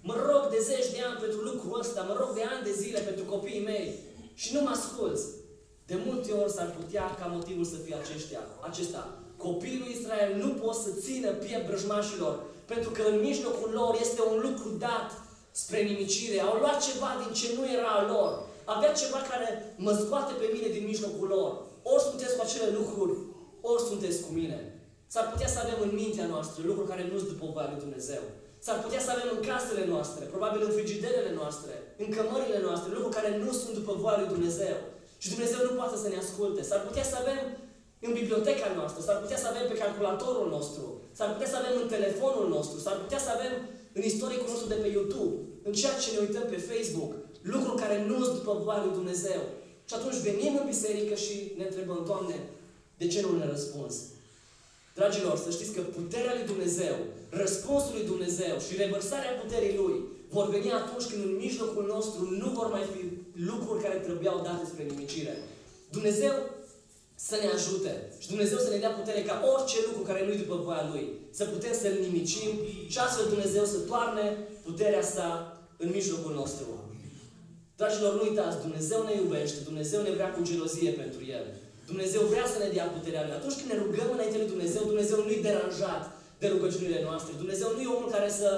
mă 0.09 0.17
rog 0.29 0.43
de 0.55 0.61
zeci 0.71 0.93
de 0.95 1.01
ani 1.09 1.21
pentru 1.25 1.41
lucrul 1.49 1.79
ăsta? 1.83 2.01
Mă 2.11 2.15
rog 2.21 2.31
de 2.39 2.45
ani 2.53 2.67
de 2.69 2.75
zile 2.83 3.01
pentru 3.09 3.25
copiii 3.25 3.69
mei 3.71 3.89
și 4.35 4.49
nu 4.55 4.61
mă 4.61 4.71
asculți. 4.77 5.25
De 5.93 5.99
multe 6.09 6.31
ori 6.43 6.57
s-ar 6.57 6.71
putea 6.79 7.07
ca 7.21 7.27
motivul 7.37 7.67
să 7.73 7.79
fie 7.85 7.97
aceștia, 8.03 8.43
acesta. 8.69 9.03
Copiii 9.47 9.83
lui 9.83 9.95
Israel 9.99 10.31
nu 10.45 10.51
pot 10.63 10.77
să 10.85 10.91
țină 11.05 11.29
piept 11.43 11.67
brăjmașilor, 11.69 12.35
pentru 12.73 12.91
că 12.97 13.03
în 13.11 13.17
mijlocul 13.29 13.71
lor 13.81 13.93
este 14.05 14.21
un 14.33 14.39
lucru 14.47 14.69
dat 14.87 15.09
spre 15.63 15.81
nimicire. 15.91 16.39
Au 16.41 16.57
luat 16.63 16.79
ceva 16.89 17.11
din 17.23 17.33
ce 17.39 17.47
nu 17.57 17.63
era 17.79 17.93
a 17.97 18.07
lor. 18.13 18.31
Avea 18.75 18.93
ceva 19.01 19.21
care 19.31 19.49
mă 19.85 19.93
scoate 20.03 20.33
pe 20.41 20.47
mine 20.55 20.69
din 20.77 20.85
mijlocul 20.93 21.29
lor. 21.37 21.51
Ori 21.93 22.07
sunteți 22.09 22.37
cu 22.37 22.43
acele 22.45 22.69
lucruri, 22.79 23.15
ori 23.71 23.87
sunteți 23.89 24.19
cu 24.25 24.31
mine. 24.39 24.59
S-ar 25.13 25.27
putea 25.33 25.51
să 25.55 25.59
avem 25.61 25.79
în 25.87 25.93
mintea 26.01 26.27
noastră 26.35 26.59
lucruri 26.69 26.91
care 26.93 27.05
nu 27.11 27.17
sunt 27.19 27.33
după 27.35 27.47
voia 27.55 27.71
lui 27.73 27.85
Dumnezeu. 27.85 28.23
S-ar 28.65 28.79
putea 28.85 29.01
să 29.07 29.11
avem 29.11 29.29
în 29.37 29.43
casele 29.51 29.85
noastre, 29.93 30.23
probabil 30.35 30.61
în 30.65 30.75
frigiderele 30.77 31.33
noastre, 31.41 31.73
în 32.03 32.09
cămările 32.17 32.59
noastre, 32.67 32.89
lucruri 32.93 33.17
care 33.19 33.31
nu 33.45 33.53
sunt 33.61 33.75
după 33.81 33.93
voia 34.03 34.19
lui 34.21 34.33
Dumnezeu. 34.35 34.77
Și 35.23 35.33
Dumnezeu 35.35 35.61
nu 35.69 35.79
poate 35.81 35.97
să 36.03 36.09
ne 36.09 36.19
asculte. 36.25 36.63
S-ar 36.63 36.83
putea 36.89 37.07
să 37.11 37.17
avem 37.23 37.41
în 38.07 38.13
biblioteca 38.21 38.69
noastră, 38.79 39.01
s-ar 39.03 39.19
putea 39.25 39.39
să 39.43 39.49
avem 39.49 39.67
pe 39.69 39.81
calculatorul 39.83 40.49
nostru, 40.57 40.85
s-ar 41.17 41.31
putea 41.33 41.51
să 41.53 41.59
avem 41.59 41.75
în 41.83 41.89
telefonul 41.97 42.47
nostru, 42.57 42.77
s-ar 42.85 42.97
putea 43.03 43.21
să 43.27 43.31
avem 43.33 43.53
în 43.97 44.03
istoricul 44.11 44.49
nostru 44.53 44.69
de 44.73 44.79
pe 44.83 44.89
YouTube, 44.97 45.35
în 45.69 45.73
ceea 45.81 45.97
ce 46.03 46.09
ne 46.11 46.21
uităm 46.27 46.47
pe 46.49 46.65
Facebook, 46.71 47.13
lucruri 47.53 47.81
care 47.83 47.97
nu 48.09 48.17
sunt 48.25 48.37
după 48.39 48.53
voia 48.65 48.85
lui 48.85 48.99
Dumnezeu. 48.99 49.41
Și 49.89 49.95
atunci 49.95 50.25
venim 50.29 50.53
în 50.61 50.71
biserică 50.73 51.15
și 51.25 51.35
ne 51.59 51.65
întrebăm, 51.69 52.01
Doamne, 52.11 52.37
de 53.01 53.07
ce 53.13 53.21
nu 53.21 53.33
ne 53.37 53.47
răspuns? 53.55 53.95
Dragilor, 54.99 55.37
să 55.45 55.51
știți 55.51 55.75
că 55.77 55.81
puterea 55.99 56.35
lui 56.39 56.51
Dumnezeu, 56.53 56.95
răspunsul 57.43 57.95
lui 57.97 58.11
Dumnezeu 58.13 58.55
și 58.65 58.81
revărsarea 58.83 59.39
puterii 59.43 59.79
Lui 59.81 59.97
vor 60.35 60.47
veni 60.55 60.71
atunci 60.73 61.09
când 61.11 61.23
în 61.25 61.35
mijlocul 61.45 61.85
nostru 61.95 62.21
nu 62.41 62.49
vor 62.59 62.69
mai 62.77 62.85
fi 62.93 63.03
lucruri 63.33 63.83
care 63.83 63.95
trebuiau 63.95 64.43
date 64.43 64.65
spre 64.67 64.85
nimicire. 64.85 65.35
Dumnezeu 65.91 66.35
să 67.15 67.37
ne 67.43 67.49
ajute 67.57 67.93
și 68.23 68.29
Dumnezeu 68.29 68.59
să 68.59 68.71
ne 68.71 68.83
dea 68.85 68.91
putere 69.01 69.23
ca 69.23 69.35
orice 69.53 69.79
lucru 69.89 70.03
care 70.03 70.25
nu-i 70.27 70.43
după 70.43 70.57
voia 70.65 70.89
Lui 70.93 71.05
să 71.39 71.45
putem 71.45 71.75
să-L 71.83 71.97
nimicim 72.07 72.51
și 72.93 72.99
astfel 72.99 73.27
Dumnezeu 73.29 73.65
să 73.65 73.79
toarne 73.79 74.25
puterea 74.69 75.05
sa 75.15 75.29
în 75.77 75.89
mijlocul 75.99 76.33
nostru. 76.41 76.69
Dragilor, 77.77 78.13
nu 78.15 78.29
uitați, 78.29 78.61
Dumnezeu 78.67 79.01
ne 79.05 79.15
iubește, 79.23 79.59
Dumnezeu 79.71 80.01
ne 80.03 80.13
vrea 80.17 80.31
cu 80.33 80.43
gelozie 80.49 80.91
pentru 81.03 81.21
El. 81.39 81.45
Dumnezeu 81.91 82.23
vrea 82.33 82.47
să 82.53 82.59
ne 82.59 82.69
dea 82.77 82.87
puterea 82.97 83.25
Lui. 83.25 83.39
Atunci 83.39 83.59
când 83.59 83.71
ne 83.71 83.83
rugăm 83.85 84.09
înainte 84.13 84.39
lui 84.39 84.53
Dumnezeu, 84.55 84.83
Dumnezeu 84.93 85.19
nu-i 85.23 85.45
deranjat 85.49 86.03
de 86.43 86.47
rugăciunile 86.55 87.01
noastre. 87.09 87.33
Dumnezeu 87.43 87.69
nu 87.73 87.81
e 87.83 87.95
omul 87.97 88.15
care 88.17 88.31
să 88.41 88.49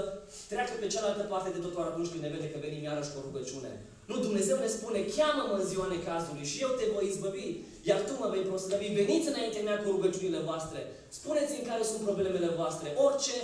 treacă 0.51 0.73
pe 0.81 0.93
cealaltă 0.93 1.23
parte 1.33 1.51
de 1.55 1.61
tot 1.65 1.75
atunci 1.77 2.11
când 2.13 2.23
ne 2.23 2.33
vede 2.35 2.49
că 2.51 2.59
venim 2.65 2.83
iarăși 2.83 3.11
cu 3.13 3.19
o 3.21 3.27
rugăciune. 3.29 3.73
Nu, 4.11 4.17
Dumnezeu 4.27 4.57
ne 4.61 4.71
spune, 4.77 4.99
cheamă-mă 5.17 5.55
în 5.59 5.69
ziua 5.71 5.87
necazului 5.97 6.47
și 6.51 6.63
eu 6.65 6.71
te 6.79 6.87
voi 6.95 7.07
izbăvi, 7.09 7.47
iar 7.89 8.01
tu 8.07 8.13
mă 8.21 8.29
vei 8.33 8.49
proslăvi. 8.51 8.97
Veniți 9.01 9.31
înainte 9.33 9.61
mea 9.67 9.77
cu 9.81 9.89
rugăciunile 9.97 10.41
voastre. 10.49 10.79
Spuneți-mi 11.19 11.69
care 11.71 11.83
sunt 11.91 12.03
problemele 12.07 12.51
voastre. 12.61 12.89
Orice, 13.07 13.37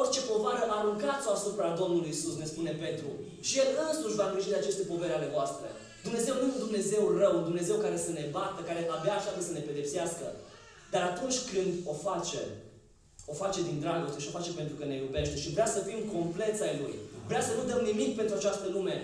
orice 0.00 0.20
povară 0.30 0.62
aruncați-o 0.78 1.30
asupra 1.34 1.76
Domnului 1.80 2.14
Isus, 2.14 2.34
ne 2.38 2.46
spune 2.52 2.72
Petru. 2.84 3.10
Și 3.46 3.58
El 3.62 3.68
însuși 3.88 4.18
va 4.20 4.26
îngriji 4.26 4.52
de 4.52 4.60
aceste 4.60 4.84
povere 4.92 5.14
ale 5.16 5.28
voastre. 5.36 5.68
Dumnezeu 6.06 6.34
nu 6.34 6.46
e 6.46 6.54
un 6.54 6.64
Dumnezeu 6.66 7.02
rău, 7.20 7.32
un 7.36 7.48
Dumnezeu 7.50 7.76
care 7.84 7.98
să 8.06 8.10
ne 8.10 8.24
bată, 8.36 8.60
care 8.68 8.80
abia 8.94 9.14
așa 9.16 9.32
să 9.48 9.52
ne 9.52 9.66
pedepsească. 9.68 10.26
Dar 10.92 11.02
atunci 11.02 11.38
când 11.52 11.72
o 11.92 11.94
face, 12.08 12.40
o 13.32 13.34
face 13.42 13.60
din 13.68 13.78
dragoste 13.84 14.20
și 14.20 14.28
o 14.30 14.36
face 14.38 14.50
pentru 14.60 14.74
că 14.78 14.84
ne 14.84 14.96
iubește 14.96 15.36
și 15.42 15.52
vrea 15.56 15.68
să 15.74 15.80
fim 15.88 16.00
compleți 16.16 16.62
ai 16.62 16.78
Lui. 16.82 16.94
Vrea 17.30 17.42
să 17.48 17.52
nu 17.58 17.62
dăm 17.70 17.80
nimic 17.90 18.10
pentru 18.16 18.34
această 18.36 18.66
lume. 18.72 18.96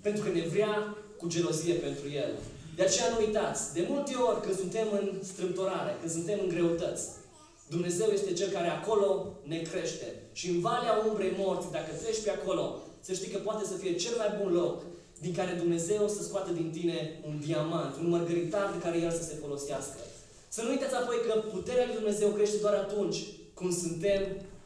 Pentru 0.00 0.24
că 0.24 0.30
ne 0.30 0.44
vrea 0.54 0.96
cu 1.18 1.26
gelozie 1.28 1.74
pentru 1.74 2.06
El. 2.24 2.32
De 2.76 2.82
aceea 2.82 3.08
nu 3.10 3.24
uitați, 3.26 3.74
de 3.74 3.86
multe 3.88 4.14
ori 4.28 4.40
când 4.40 4.56
suntem 4.58 4.86
în 5.00 5.06
strâmtorare, 5.22 5.96
când 6.00 6.12
suntem 6.12 6.38
în 6.42 6.48
greutăți, 6.48 7.04
Dumnezeu 7.74 8.08
este 8.12 8.32
Cel 8.32 8.48
care 8.48 8.68
acolo 8.68 9.08
ne 9.42 9.58
crește. 9.70 10.08
Și 10.32 10.48
în 10.48 10.60
Valea 10.60 10.94
Umbrei 11.08 11.36
Morți, 11.38 11.72
dacă 11.76 11.90
treci 12.02 12.24
pe 12.24 12.30
acolo, 12.30 12.64
să 13.00 13.12
știi 13.12 13.32
că 13.32 13.38
poate 13.38 13.64
să 13.64 13.74
fie 13.74 13.94
cel 13.94 14.14
mai 14.16 14.30
bun 14.40 14.52
loc 14.52 14.82
din 15.20 15.34
care 15.34 15.52
Dumnezeu 15.62 16.08
să 16.08 16.22
scoată 16.22 16.50
din 16.52 16.70
tine 16.76 17.20
un 17.28 17.40
diamant, 17.46 17.96
un 17.96 18.08
mărgăritar 18.08 18.66
de 18.72 18.82
care 18.84 18.98
El 18.98 19.10
să 19.10 19.22
se 19.22 19.40
folosească. 19.42 19.98
Să 20.48 20.62
nu 20.62 20.70
uitați 20.70 20.94
apoi 20.94 21.18
că 21.26 21.32
puterea 21.54 21.86
lui 21.86 21.94
Dumnezeu 22.00 22.28
crește 22.28 22.56
doar 22.64 22.74
atunci 22.74 23.18
când 23.54 23.72
suntem 23.72 24.20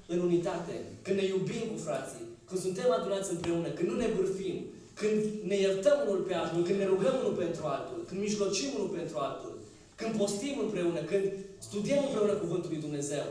în 0.06 0.18
unitate, 0.18 0.74
când 1.02 1.16
ne 1.18 1.24
iubim 1.24 1.64
cu 1.72 1.78
frații, 1.86 2.24
când 2.48 2.60
suntem 2.60 2.88
adunați 2.92 3.30
împreună, 3.30 3.68
când 3.68 3.88
nu 3.88 3.96
ne 3.96 4.08
bârfim, 4.16 4.56
când 4.94 5.24
ne 5.42 5.56
iertăm 5.56 5.98
unul 6.08 6.22
pe 6.22 6.34
altul, 6.34 6.62
când 6.62 6.78
ne 6.78 6.86
rugăm 6.86 7.14
unul 7.22 7.36
pentru 7.44 7.64
altul, 7.64 8.04
când 8.08 8.20
mijlocim 8.20 8.70
unul 8.76 8.88
pentru 8.88 9.16
altul, 9.18 9.58
când 9.94 10.16
postim 10.16 10.58
împreună, 10.58 11.00
când 11.00 11.32
studiem 11.58 12.02
împreună 12.04 12.32
Cuvântul 12.32 12.70
lui 12.70 12.80
Dumnezeu. 12.80 13.24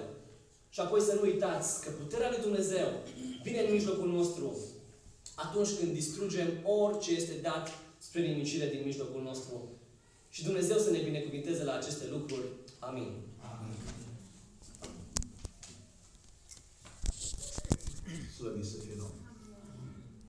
Și 0.69 0.80
apoi 0.80 1.02
să 1.02 1.13
nu 1.13 1.21
uitați 1.21 1.84
că 1.84 1.89
puterea 1.89 2.30
lui 2.30 2.41
Dumnezeu 2.41 2.88
vine 3.43 3.60
în 3.60 3.73
mijlocul 3.73 4.10
nostru 4.12 4.58
atunci 5.36 5.69
când 5.80 5.93
distrugem 5.93 6.49
orice 6.63 7.12
este 7.12 7.34
dat 7.41 7.69
spre 7.97 8.21
nimicire 8.21 8.67
din 8.69 8.82
mijlocul 8.86 9.21
nostru. 9.21 9.69
Și 10.30 10.43
Dumnezeu 10.43 10.78
să 10.78 10.89
ne 10.91 10.97
binecuvinteze 10.97 11.63
la 11.63 11.73
aceste 11.73 12.06
lucruri. 12.12 12.47
Amin. 12.80 13.12
Amin. 13.52 13.76
Slăvit 18.38 18.65
să 18.65 18.78
fie 18.78 18.93
Domnul. 18.97 19.22